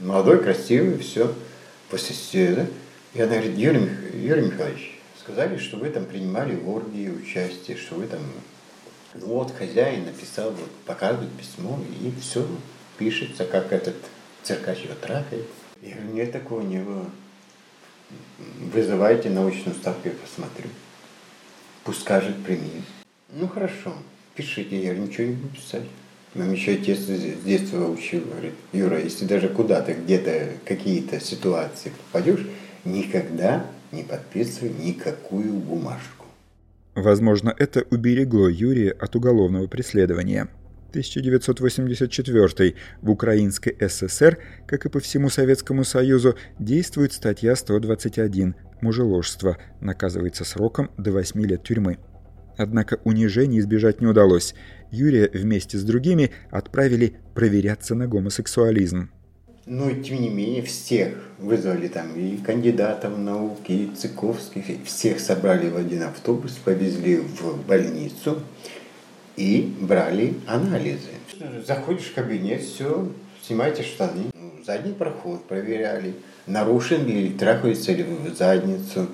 [0.00, 1.32] молодой, красивый, все,
[1.90, 2.66] после да?
[3.14, 4.14] И она говорит, Юрий, Мих...
[4.14, 8.20] Юрий Михайлович, сказали, что вы там принимали в оргии участие, что вы там...
[9.14, 12.44] Ну вот, хозяин написал, вот, показывает письмо, и все
[12.98, 13.94] пишется, как этот
[14.42, 15.46] циркач его трахает.
[15.80, 17.06] Я говорю, нет, такого не было.
[18.72, 20.68] Вызывайте научную ставку, я посмотрю.
[21.84, 22.82] Пусть скажет премьер.
[23.32, 23.94] Ну хорошо,
[24.34, 25.84] пишите, я ничего не буду писать.
[26.34, 32.44] Нам еще отец с детства учил, говорит, Юра, если даже куда-то, где-то какие-то ситуации попадешь,
[32.84, 36.26] никогда не подписывай никакую бумажку.
[36.94, 40.48] Возможно, это уберегло Юрия от уголовного преследования.
[40.90, 50.44] 1984 в Украинской ССР, как и по всему Советскому Союзу, действует статья 121 «Мужеложство», наказывается
[50.44, 51.98] сроком до 8 лет тюрьмы.
[52.56, 54.54] Однако унижений избежать не удалось.
[54.92, 59.10] Юрия вместе с другими отправили проверяться на гомосексуализм.
[59.66, 65.70] Но, тем не менее, всех вызвали там, и кандидатов наук, и Цыковских, и всех собрали
[65.70, 68.42] в один автобус, повезли в больницу
[69.36, 71.08] и брали анализы.
[71.66, 73.08] Заходишь в кабинет, все,
[73.42, 74.30] снимайте штаны.
[74.34, 76.14] Ну, задний проход проверяли,
[76.46, 79.08] нарушен ли трахается ли в задницу.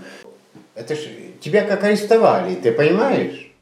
[0.75, 1.01] Это ж
[1.41, 3.53] тебя как арестовали, ты понимаешь?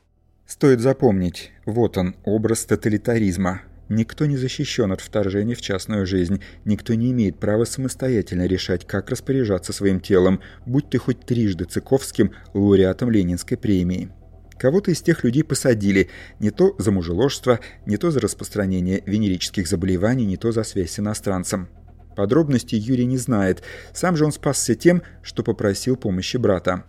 [0.46, 3.60] Стоит запомнить, вот он, образ тоталитаризма.
[3.88, 9.08] Никто не защищен от вторжения в частную жизнь, никто не имеет права самостоятельно решать, как
[9.08, 14.10] распоряжаться своим телом, будь ты хоть трижды Цыковским лауреатом Ленинской премии.
[14.58, 20.26] Кого-то из тех людей посадили, не то за мужеложство, не то за распространение венерических заболеваний,
[20.26, 21.68] не то за связь с иностранцем.
[22.14, 23.62] Подробностей Юрий не знает,
[23.94, 26.84] сам же он спасся тем, что попросил помощи брата.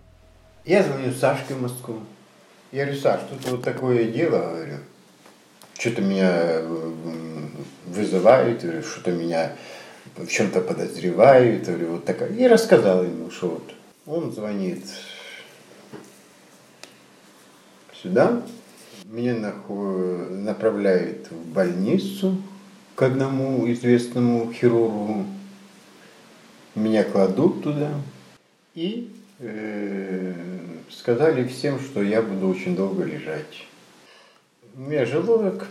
[0.65, 1.99] Я звоню Сашке в Москву.
[2.71, 4.77] Я говорю, Саш, тут вот такое дело, говорю,
[5.79, 6.61] что-то меня
[7.87, 9.53] вызывают, говорю, что-то меня
[10.17, 12.29] в чем-то подозревают, говорю, вот такая.
[12.33, 13.73] И рассказал ему, что вот
[14.05, 14.83] он звонит
[18.01, 18.43] сюда,
[19.05, 22.41] меня направляют в больницу
[22.95, 25.25] к одному известному хирургу,
[26.75, 27.91] меня кладут туда
[28.75, 30.33] и э,
[30.89, 33.68] сказали всем, что я буду очень долго лежать.
[34.75, 35.67] У меня желудок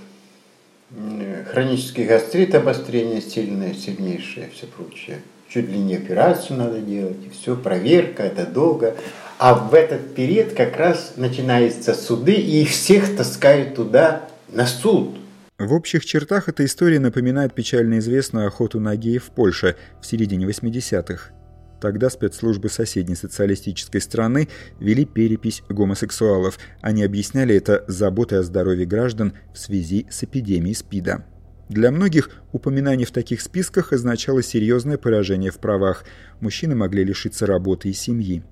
[1.52, 5.18] Хронический гастрит, обострение сильное, сильнейшее, все прочее.
[5.48, 8.96] Чуть ли не операцию надо делать, все, проверка, это долго.
[9.38, 15.18] А в этот период как раз начинаются суды, и их всех таскают туда на суд.
[15.58, 20.46] В общих чертах эта история напоминает печально известную охоту на геев в Польше в середине
[20.46, 21.37] 80-х.
[21.80, 24.48] Тогда спецслужбы соседней социалистической страны
[24.80, 26.58] вели перепись гомосексуалов.
[26.80, 31.24] Они объясняли это заботой о здоровье граждан в связи с эпидемией СПИДа.
[31.68, 36.04] Для многих упоминание в таких списках означало серьезное поражение в правах.
[36.40, 38.42] Мужчины могли лишиться работы и семьи.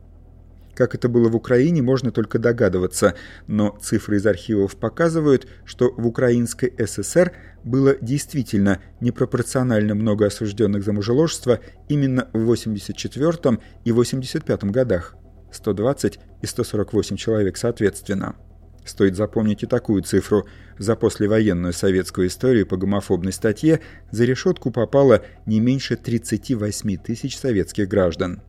[0.76, 3.14] Как это было в Украине, можно только догадываться,
[3.46, 7.32] но цифры из архивов показывают, что в Украинской ССР
[7.64, 15.14] было действительно непропорционально много осужденных за мужеложство именно в 84 и 85 годах–
[15.50, 18.36] 120 и 148 человек соответственно.
[18.84, 20.46] Стоит запомнить и такую цифру.
[20.78, 27.88] За послевоенную советскую историю по гомофобной статье за решетку попало не меньше 38 тысяч советских
[27.88, 28.42] граждан.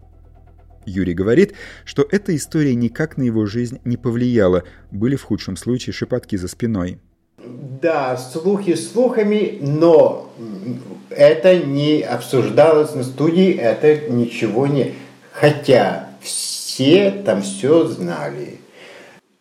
[0.87, 1.53] Юрий говорит,
[1.85, 6.47] что эта история никак на его жизнь не повлияла, были в худшем случае шепотки за
[6.47, 6.99] спиной.
[7.81, 10.33] Да, слухи слухами, но
[11.09, 14.93] это не обсуждалось на студии, это ничего не...
[15.31, 18.57] Хотя все там все знали.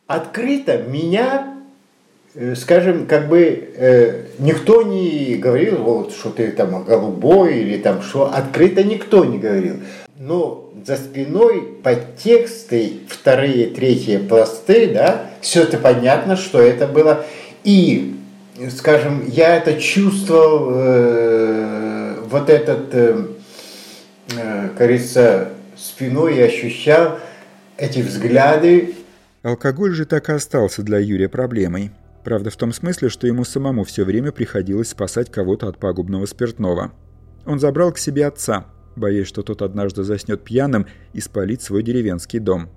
[0.06, 1.56] Открыто меня,
[2.34, 8.02] э, скажем, как бы э, никто не говорил, вот, что ты там голубой или там
[8.02, 9.76] что, открыто никто не говорил.
[10.18, 17.26] Но за спиной подтексты, вторые, третьи пласты, да, все это понятно, что это было.
[17.64, 18.16] И,
[18.74, 23.26] скажем, я это чувствовал, э, вот этот, э,
[24.38, 27.18] э, кажется, спиной я ощущал
[27.76, 28.94] эти взгляды.
[29.42, 31.90] Алкоголь же так и остался для Юрия проблемой.
[32.24, 36.92] Правда, в том смысле, что ему самому все время приходилось спасать кого-то от пагубного спиртного.
[37.44, 38.64] Он забрал к себе отца–
[38.96, 42.68] боясь, что тот однажды заснет пьяным и спалит свой деревенский дом.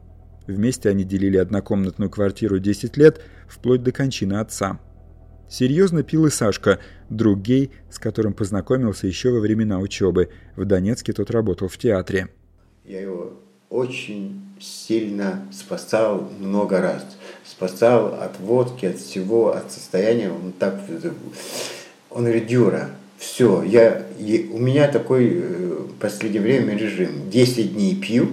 [0.48, 4.80] Вместе они делили однокомнатную квартиру 10 лет, вплоть до кончины отца.
[5.50, 6.80] Серьезно пил и Сашка,
[7.10, 10.30] друг гей, с которым познакомился еще во времена учебы.
[10.56, 12.30] В Донецке тот работал в театре.
[12.86, 13.34] Я его
[13.70, 17.06] очень сильно спасал много раз.
[17.46, 20.32] Спасал от водки, от всего, от состояния.
[20.32, 20.80] Он так...
[22.10, 24.06] Он говорит, Юра, все, я,
[24.52, 25.40] у меня такой э,
[25.90, 27.30] в последнее время режим.
[27.30, 28.30] 10 дней пью,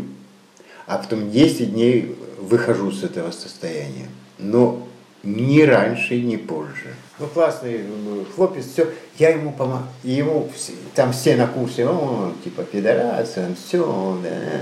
[0.86, 4.06] а потом 10 дней выхожу с этого состояния.
[4.38, 4.86] Но
[5.24, 6.94] ни раньше, ни позже.
[7.18, 8.88] Ну, классный э, хлопец, все.
[9.18, 9.86] Я ему помогу.
[10.04, 10.48] Ему
[10.94, 14.60] там все на курсе, он типа пидорас, он все, да.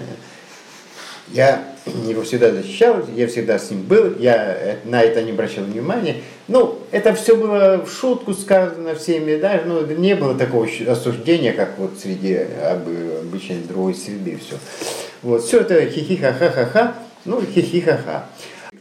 [1.28, 6.16] Я его всегда защищал, я всегда с ним был, я на это не обращал внимания.
[6.48, 11.52] Ну, это все было в шутку сказано всеми, да, но ну, не было такого осуждения,
[11.52, 14.56] как вот среди обычной другой среды все.
[15.22, 16.94] Вот, все это хихи-ха-ха-ха-ха,
[17.24, 18.26] ну, хихи-ха-ха.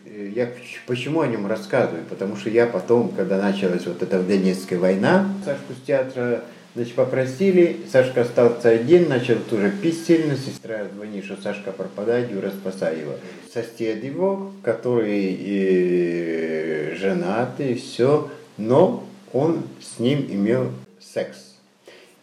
[0.05, 0.49] Я
[0.85, 2.03] почему о нем рассказываю?
[2.09, 6.43] Потому что я потом, когда началась вот эта Донецкая война, Сашку с театра
[6.75, 12.49] Значит, попросили, Сашка остался один, начал тоже пить сильно, сестра звонит, что Сашка пропадает, Юра
[12.49, 13.13] спасай его.
[13.53, 21.53] Сосед его, который э, женатый, все, но он с ним имел секс.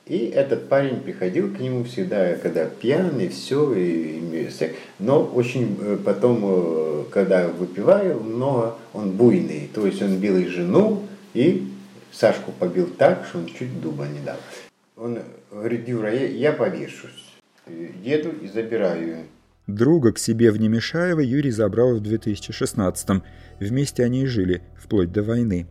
[0.06, 4.74] И этот парень приходил к нему всегда, когда пьяный, все, и имеет секс.
[4.98, 9.70] Но очень э, потом, э, когда выпиваю много, он буйный.
[9.72, 11.68] То есть он бил и жену, и
[12.12, 14.38] Сашку побил так, что он чуть дуба не дал.
[14.96, 15.18] Он
[15.50, 17.32] говорит, Юра, я, я повешусь.
[18.02, 19.26] Еду и забираю.
[19.66, 23.22] Друга к себе в Немешаево Юрий забрал в 2016-м.
[23.60, 25.68] Вместе они и жили, вплоть до войны.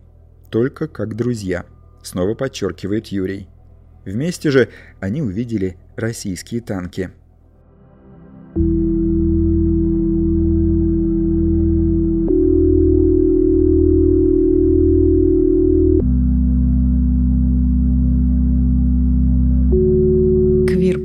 [0.50, 1.66] Только как друзья,
[2.02, 3.48] снова подчеркивает Юрий.
[4.06, 7.12] Вместе же они увидели российские танки.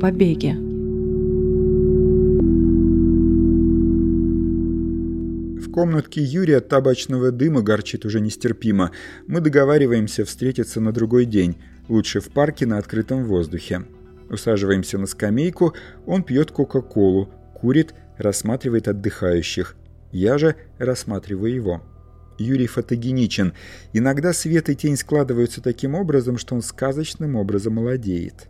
[0.05, 0.53] Побеге.
[5.57, 8.91] В комнатке Юрия табачного дыма горчит уже нестерпимо.
[9.25, 11.57] Мы договариваемся встретиться на другой день,
[11.89, 13.85] лучше в парке на открытом воздухе.
[14.29, 15.73] Усаживаемся на скамейку,
[16.05, 19.75] он пьет кока-колу, курит, рассматривает отдыхающих.
[20.11, 21.81] Я же рассматриваю его.
[22.37, 23.53] Юрий фотогеничен.
[23.91, 28.49] Иногда свет и тень складываются таким образом, что он сказочным образом молодеет.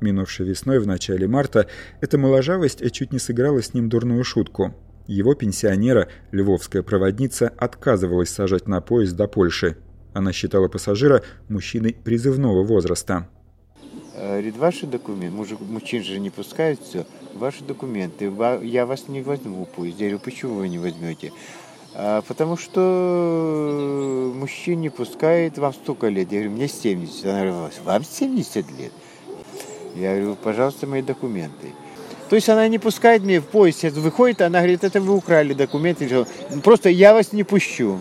[0.00, 1.68] Минувшей весной, в начале марта,
[2.00, 4.74] эта моложавость чуть не сыграла с ним дурную шутку.
[5.06, 9.76] Его пенсионера, львовская проводница, отказывалась сажать на поезд до Польши.
[10.12, 13.28] Она считала пассажира мужчиной призывного возраста.
[14.16, 18.32] Говорит, ваши документы, мужик, мужчин же не пускают все, ваши документы,
[18.62, 20.00] я вас не возьму в поезд.
[20.00, 21.32] Я говорю, почему вы не возьмете?
[21.94, 26.32] А, потому что мужчин не пускает, вам столько лет.
[26.32, 27.24] Я говорю, мне 70.
[27.24, 28.92] Она говорит, вам 70 лет?
[29.96, 31.72] Я говорю, пожалуйста, мои документы.
[32.28, 36.26] То есть она не пускает меня в поезд, выходит, она говорит, это вы украли документы.
[36.62, 38.00] Просто я вас не пущу.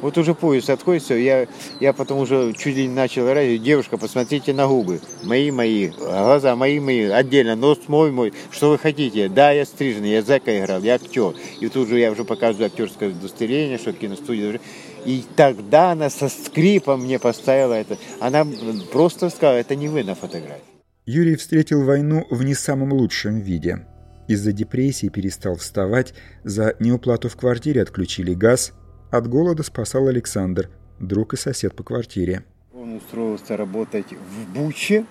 [0.00, 1.48] Вот уже поезд отходит, все, я,
[1.80, 6.54] я потом уже чуть ли не начал радио, девушка, посмотрите на губы, мои, мои, глаза
[6.54, 9.28] мои, мои, отдельно, нос мой, мой, что вы хотите?
[9.28, 11.34] Да, я стриженный, я зэка играл, я актер.
[11.58, 14.60] И тут же я уже показываю актерское удостоверение, что киностудия.
[15.04, 17.98] И тогда она со скрипом мне поставила это.
[18.20, 18.46] Она
[18.92, 20.77] просто сказала, это не вы на фотографии.
[21.10, 23.86] Юрий встретил войну в не самом лучшем виде.
[24.26, 26.12] Из-за депрессии перестал вставать,
[26.44, 28.74] за неуплату в квартире отключили газ,
[29.10, 30.68] от голода спасал Александр,
[31.00, 32.44] друг и сосед по квартире.
[32.74, 35.06] Он устроился работать в Буче,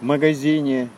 [0.00, 0.88] в магазине,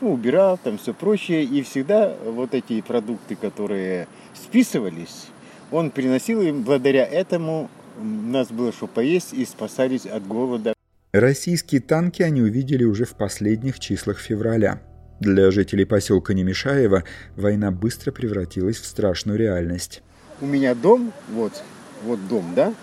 [0.00, 5.26] ну, убирал там все прочее, и всегда вот эти продукты, которые списывались,
[5.72, 7.68] он приносил им, благодаря этому
[8.00, 10.73] у нас было что поесть и спасались от голода.
[11.14, 14.82] Российские танки они увидели уже в последних числах февраля.
[15.20, 17.04] Для жителей поселка Немешаева
[17.36, 20.02] война быстро превратилась в страшную реальность
[20.40, 21.62] у меня дом, вот,
[22.04, 22.74] вот дом, да,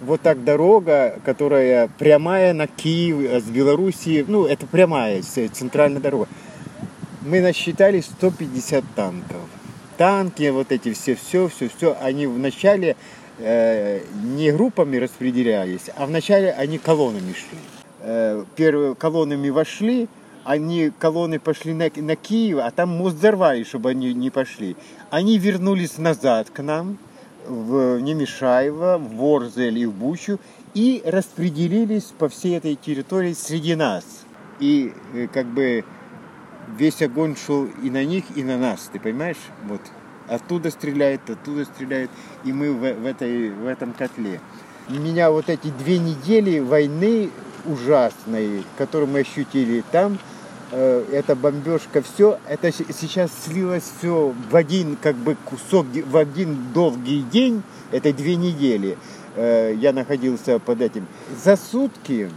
[0.00, 6.28] вот так дорога, которая прямая на Киев, э, с Белоруссии, ну, это прямая, центральная дорога.
[7.22, 9.40] Мы насчитали 150 танков.
[9.96, 12.96] Танки, вот эти все, все, все, все, они вначале
[13.38, 17.58] э, не группами распределялись, а вначале они колоннами шли.
[18.06, 20.08] Э, первые колоннами вошли,
[20.44, 24.76] они колонны пошли на, на Киев, а там мост взорвали, чтобы они не пошли.
[25.10, 26.98] Они вернулись назад к нам,
[27.46, 30.38] в Немешаево, в Ворзель и в Бучу,
[30.74, 34.04] и распределились по всей этой территории среди нас.
[34.60, 35.82] И э, как бы
[36.76, 39.40] весь огонь шел и на них, и на нас, ты понимаешь?
[39.66, 39.80] Вот.
[40.28, 42.10] Оттуда стреляет, оттуда стреляет,
[42.44, 44.40] и мы в, в, этой, в этом котле.
[44.90, 47.30] Меня вот эти две недели войны
[47.66, 50.18] ужасной, которую мы ощутили там,
[50.76, 56.72] Э, эта бомбежка, все, это сейчас слилось все в один как бы кусок, в один
[56.72, 57.62] долгий день,
[57.92, 58.98] это две недели.
[59.36, 61.06] Э, я находился под этим.
[61.44, 62.28] За сутки,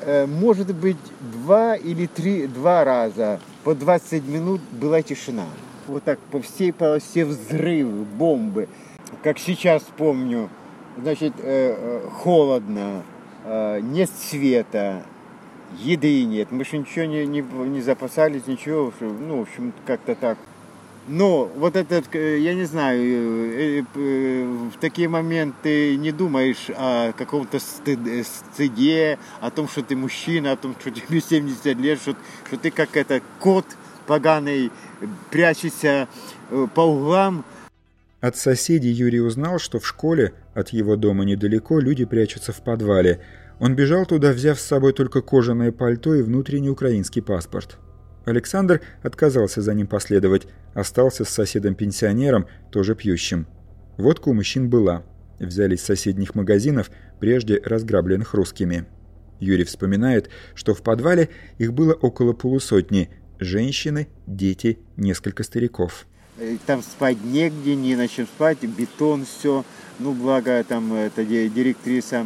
[0.00, 5.44] э, может быть, два или три, два раза по 20 минут была тишина.
[5.86, 8.68] Вот так по всей полосе взрывы, бомбы.
[9.22, 10.48] Как сейчас помню,
[10.96, 11.34] значит,
[12.22, 13.02] холодно,
[13.44, 15.04] нет света,
[15.78, 20.38] еды нет, мы же ничего не, не, не запасались, ничего, ну, в общем, как-то так.
[21.08, 27.12] Но вот этот, э, я не знаю, э, э, в такие моменты не думаешь о
[27.12, 32.14] каком-то стыде, о том, что ты мужчина, о том, что тебе 70 лет, что,
[32.46, 33.64] что ты как это кот
[34.06, 34.70] поганый,
[35.30, 36.08] прячешься
[36.74, 37.44] по углам.
[38.20, 43.20] От соседей Юрий узнал, что в школе от его дома недалеко люди прячутся в подвале–
[43.60, 47.78] он бежал туда, взяв с собой только кожаное пальто и внутренний украинский паспорт.
[48.24, 53.46] Александр отказался за ним последовать, остался с соседом-пенсионером, тоже пьющим.
[53.98, 55.04] Водка у мужчин была.
[55.38, 58.86] Взяли из соседних магазинов, прежде разграбленных русскими.
[59.40, 66.06] Юрий вспоминает, что в подвале их было около полусотни– женщины, дети, несколько стариков.
[66.40, 69.64] Э, там спать негде, не на чем спать, бетон, все–
[70.00, 72.24] ну, благо, там, эта директриса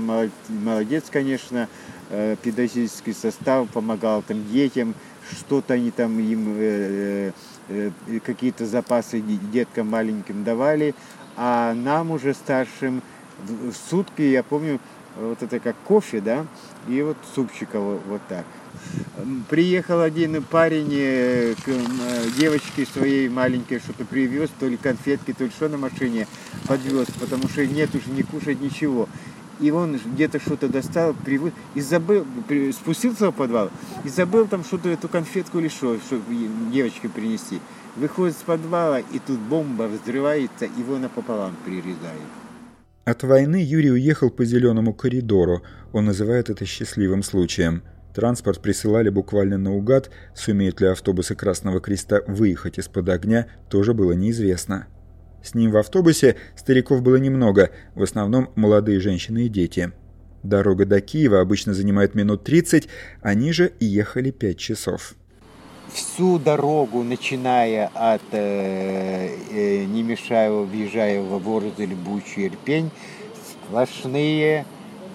[0.48, 1.68] молодец, конечно,
[2.10, 4.94] э, педагогический состав помогал там детям,
[5.32, 7.32] что-то они там им, э,
[7.68, 7.90] э,
[8.24, 10.94] какие-то запасы деткам маленьким давали,
[11.36, 13.02] а нам уже старшим
[13.42, 14.78] в сутки, я помню,
[15.16, 16.46] вот это как кофе, да,
[16.86, 18.44] и вот супчика вот, вот так.
[19.48, 25.44] Приехал один парень э, к э, девочке своей маленькой, что-то привез, то ли конфетки, то
[25.44, 26.26] ли что на машине
[26.66, 29.08] подвез, потому что нет уже не кушать ничего.
[29.60, 32.26] И он где-то что-то достал, привез, и забыл,
[32.72, 33.70] спустился в подвал,
[34.04, 36.24] и забыл там что-то, эту конфетку или что, чтобы
[36.72, 37.60] девочке принести.
[37.96, 42.20] Выходит с подвала, и тут бомба взрывается, его напополам прирезает.
[43.04, 45.62] От войны Юрий уехал по зеленому коридору.
[45.92, 47.82] Он называет это счастливым случаем–
[48.14, 54.86] Транспорт присылали буквально наугад, сумеют ли автобусы Красного Креста выехать из-под огня, тоже было неизвестно.
[55.42, 59.92] С ним в автобусе стариков было немного, в основном молодые женщины и дети.
[60.44, 62.88] Дорога до Киева обычно занимает минут 30,
[63.20, 65.14] они же ехали 5 часов.
[65.92, 72.90] Всю дорогу, начиная от э, э, Немешаева, въезжая в Ворзель, Бучу, Ирпень,
[73.66, 74.66] сплошные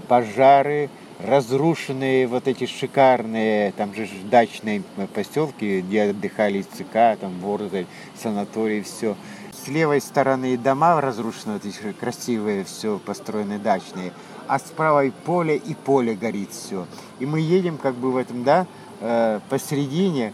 [0.07, 0.89] пожары,
[1.19, 7.87] разрушенные вот эти шикарные, там же дачные поселки, где отдыхали ЦК, там Ворзель,
[8.21, 9.15] санаторий, все.
[9.51, 14.13] С левой стороны дома разрушены, вот эти красивые, все построенные дачные,
[14.47, 16.87] а с правой поле и поле горит все.
[17.19, 18.65] И мы едем как бы в этом, да,
[19.01, 20.33] э, посередине,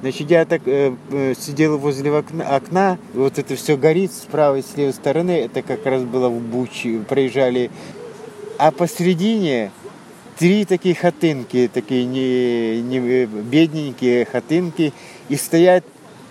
[0.00, 4.60] Значит, я так э, э, сидел возле окна, окна, вот это все горит с правой
[4.60, 5.30] и с левой стороны.
[5.30, 7.70] Это как раз было в Бучи, проезжали.
[8.58, 9.70] А посередине
[10.38, 14.92] три такие хатынки, такие не, не бедненькие хатынки,
[15.28, 15.84] и стоят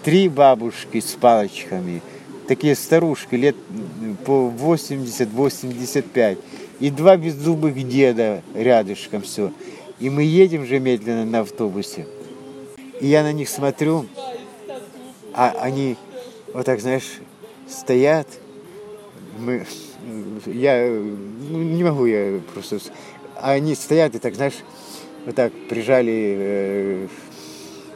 [0.03, 2.01] три бабушки с палочками,
[2.47, 3.55] такие старушки, лет
[4.25, 6.37] по 80-85,
[6.79, 9.51] и два беззубых деда рядышком все.
[9.99, 12.05] И мы едем же медленно на автобусе.
[12.99, 14.05] И я на них смотрю,
[15.33, 15.95] а они
[16.53, 17.19] вот так, знаешь,
[17.67, 18.27] стоят.
[19.39, 19.65] Мы,
[20.45, 22.79] я ну, не могу, я просто...
[23.39, 24.63] А они стоят и так, знаешь,
[25.25, 26.35] вот так прижали.
[26.37, 27.07] Э,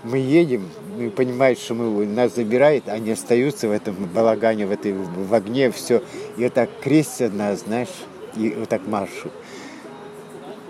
[0.03, 4.93] мы едем, мы понимают, что мы, нас забирает, они остаются в этом балагане, в, этой,
[4.93, 6.01] в огне, все.
[6.37, 7.89] И вот так крестят нас, знаешь,
[8.35, 9.31] и вот так маршу.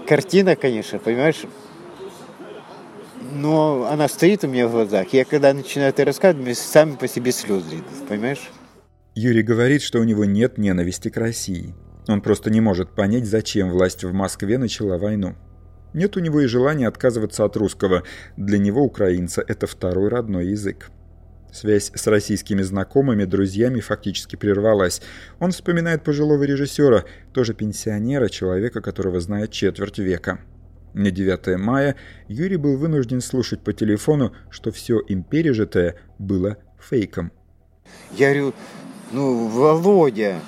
[0.07, 1.43] Картина, конечно, понимаешь,
[3.33, 5.13] но она стоит у меня в глазах.
[5.13, 8.49] Я когда начинаю это рассказывать, сами по себе слезы идут, понимаешь?
[9.15, 11.73] Юрий говорит, что у него нет ненависти к России.
[12.09, 15.35] Он просто не может понять, зачем власть в Москве начала войну.
[15.93, 18.01] Нет у него и желания отказываться от русского.
[18.35, 20.89] Для него украинца– это второй родной язык.
[21.53, 25.03] Связь с российскими знакомыми, друзьями фактически прервалась.
[25.39, 30.39] Он вспоминает пожилого режиссера, тоже пенсионера, человека, которого знает четверть века.
[30.95, 31.95] На 9 мая
[32.27, 37.31] Юрий был вынужден слушать по телефону, что все им пережитое было фейком.
[38.17, 38.53] Я говорю,
[39.11, 40.39] ну, Володя,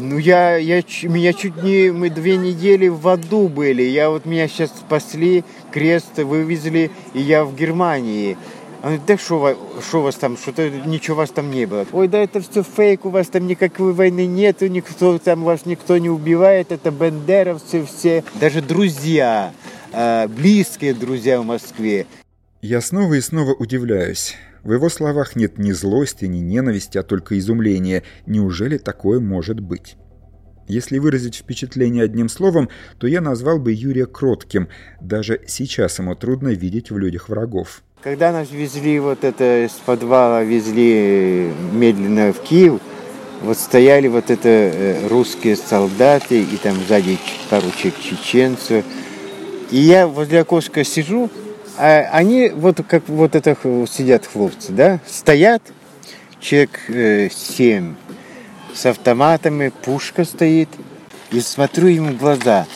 [0.00, 4.48] ну я, я, меня чуть не, мы две недели в аду были, я вот меня
[4.48, 8.36] сейчас спасли, крест вывезли, и я в Германии.
[8.82, 11.86] Он говорит, да что у вас там, что-то ничего у вас там не было.
[11.92, 15.98] Ой, да это все фейк, у вас там никакой войны нет, никто там вас никто
[15.98, 19.52] не убивает, это бендеровцы все, даже друзья.
[19.92, 22.06] А, близкие друзья в Москве.
[22.60, 24.34] Я снова и снова удивляюсь.
[24.66, 28.02] В его словах нет ни злости, ни ненависти, а только изумления.
[28.26, 29.96] Неужели такое может быть?
[30.66, 34.66] Если выразить впечатление одним словом, то я назвал бы Юрия кротким.
[35.00, 37.84] Даже сейчас ему трудно видеть в людях врагов.
[38.02, 42.80] Когда нас везли вот это из подвала, везли медленно в Киев,
[43.42, 47.18] вот стояли вот это э, русские солдаты, и там сзади
[47.50, 48.84] пару чеченцев,
[49.70, 51.30] и я возле окошка сижу,
[51.78, 53.56] а они вот как вот это
[53.88, 55.62] сидят хлопцы, да, стоят,
[56.40, 57.94] человек э, семь,
[58.74, 60.68] с автоматами, пушка стоит,
[61.30, 62.66] и смотрю им в глаза.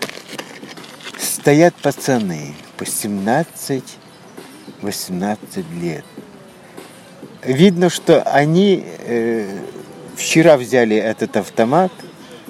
[1.19, 3.83] Стоят пацаны по 17-18
[5.81, 6.05] лет.
[7.45, 9.49] Видно, что они э,
[10.17, 11.93] вчера взяли этот автомат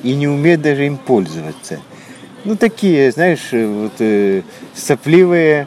[0.03, 1.81] и не умеют даже им пользоваться–
[2.45, 4.43] ну, такие, знаешь, вот э,
[4.75, 5.67] сопливые,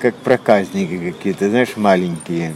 [0.00, 2.54] как проказники какие-то, знаешь, маленькие.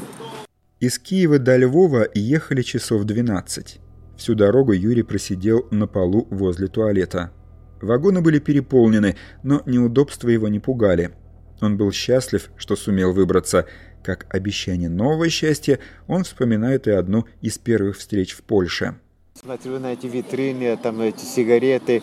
[0.81, 3.81] Из Киева до Львова ехали часов 12.
[4.17, 7.33] Всю дорогу Юрий просидел на полу возле туалета.
[7.81, 11.13] Вагоны были переполнены, но неудобства его не пугали.
[11.61, 13.67] Он был счастлив, что сумел выбраться.
[14.03, 18.97] Как обещание нового счастья, он вспоминает и одну из первых встреч в Польше.
[19.41, 22.03] Смотрю на эти витрины, там эти сигареты,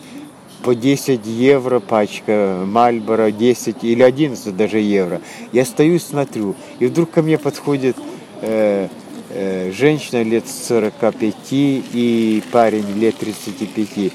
[0.62, 5.20] по 10 евро пачка, Мальборо 10 или 11 даже евро.
[5.52, 7.96] Я стою и смотрю, и вдруг ко мне подходит
[8.40, 8.88] э,
[9.30, 14.12] э, женщина лет 45 и парень лет 35.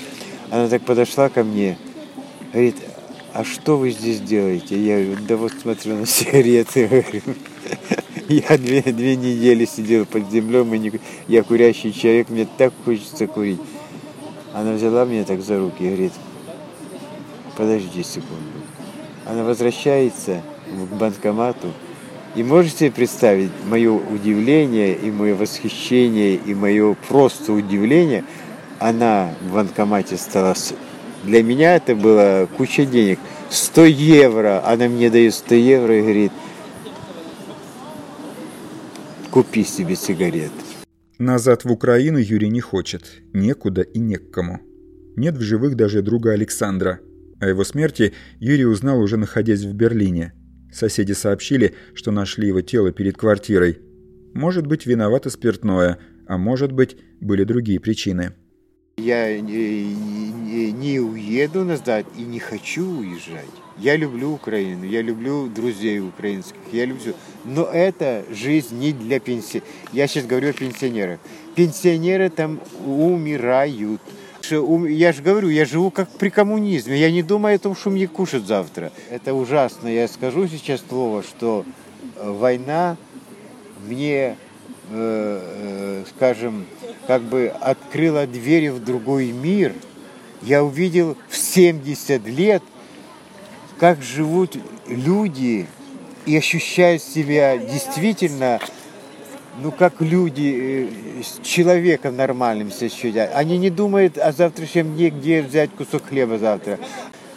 [0.49, 1.77] Она так подошла ко мне,
[2.53, 2.77] говорит,
[3.33, 4.79] а что вы здесь делаете?
[4.81, 7.21] Я говорю, да вот смотрю на сигареты.
[8.29, 10.91] Я две, две недели сидел под землей, не,
[11.29, 13.59] я курящий человек, мне так хочется курить.
[14.53, 16.11] Она взяла меня так за руки и говорит,
[17.57, 18.59] подожди секунду.
[19.25, 21.73] Она возвращается к банкомату.
[22.35, 28.23] И можете представить мое удивление и мое восхищение и мое просто удивление.
[28.79, 30.53] Она в банкомате стала...
[31.23, 33.19] Для меня это было куча денег.
[33.49, 34.63] 100 евро.
[34.65, 36.31] Она мне дает 100 евро и говорит,
[39.31, 40.51] купи себе сигарет.
[41.17, 43.23] Назад в Украину Юрий не хочет.
[43.33, 44.59] Некуда и не к кому.
[45.15, 46.99] Нет в живых даже друга Александра–
[47.39, 50.33] о его смерти Юрий узнал уже находясь в Берлине.
[50.71, 53.79] Соседи сообщили, что нашли его тело перед квартирой.
[54.33, 58.33] Может быть, виновато спиртное, а может быть, были другие причины.
[58.97, 63.45] Я не, не, не уеду назад и не хочу уезжать.
[63.77, 67.13] Я люблю Украину, я люблю друзей украинских, я люблю...
[67.45, 69.61] Но это жизнь не для пенсии.
[69.93, 71.19] Я сейчас говорю о пенсионерах.
[71.55, 74.01] Пенсионеры там умирают.
[74.51, 76.97] Я же говорю, я живу как при коммунизме.
[76.97, 78.91] Я не думаю о том, что мне кушать завтра.
[79.09, 79.87] Это ужасно.
[79.87, 81.65] Я скажу сейчас слово, что
[82.15, 82.97] э, война
[83.85, 84.35] мне, э,
[84.91, 86.65] э, скажем,
[87.07, 89.73] как бы открыла двери в другой мир.
[90.41, 92.63] Я увидел в 70 лет,
[93.79, 95.67] как живут люди
[96.25, 98.59] и ощущают себя действительно
[99.61, 100.89] ну, как люди
[101.19, 103.31] э, с человеком нормальным себя ощущают.
[103.33, 106.79] Они не думают о завтрашнем дне, где взять кусок хлеба завтра.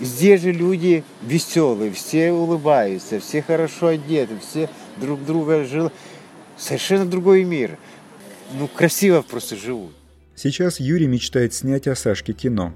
[0.01, 5.91] Здесь же люди веселые, все улыбаются, все хорошо одеты, все друг друга жил.
[6.57, 7.79] Совершенно другой мир.
[8.59, 9.93] Ну, красиво просто живут.
[10.37, 12.75] Сейчас Юрий мечтает снять о Сашке кино.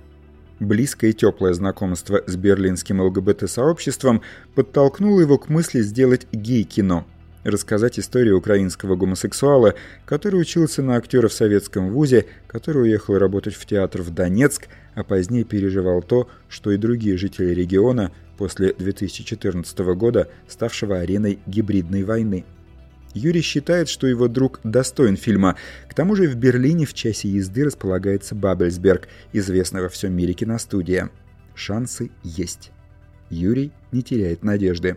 [0.61, 4.23] Близкое и теплое знакомство с берлинским ЛГБТ-сообществом
[4.55, 7.05] подтолкнуло его к мысли сделать гей-кино–
[7.45, 9.75] рассказать историю украинского гомосексуала,
[10.05, 15.05] который учился на актера в советском вузе, который уехал работать в театр в Донецк, а
[15.05, 22.45] позднее переживал то, что и другие жители региона после 2014 года, ставшего ареной гибридной войны.
[23.15, 25.57] Юрий считает, что его друг достоин фильма.
[25.89, 31.11] К тому же в Берлине в часе езды располагается Бабельсберг, известная во всем мире киностудия.
[31.55, 32.73] Шансы есть.
[33.31, 34.97] Юрий не теряет надежды.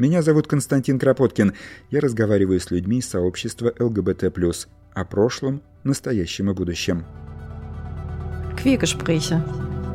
[0.00, 1.54] Меня зовут Константин Кропоткин.
[1.90, 4.24] Я разговариваю с людьми из сообщества ЛГБТ+,
[4.94, 7.04] о прошлом, настоящем и будущем.
[8.62, 9.42] Queergespräche.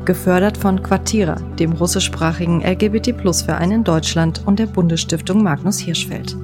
[0.04, 6.36] Gefördert von Quartira, dem russischsprachigen LGBT-Plus-Verein in Deutschland und der Bundesstiftung Magnus Hirschfeld.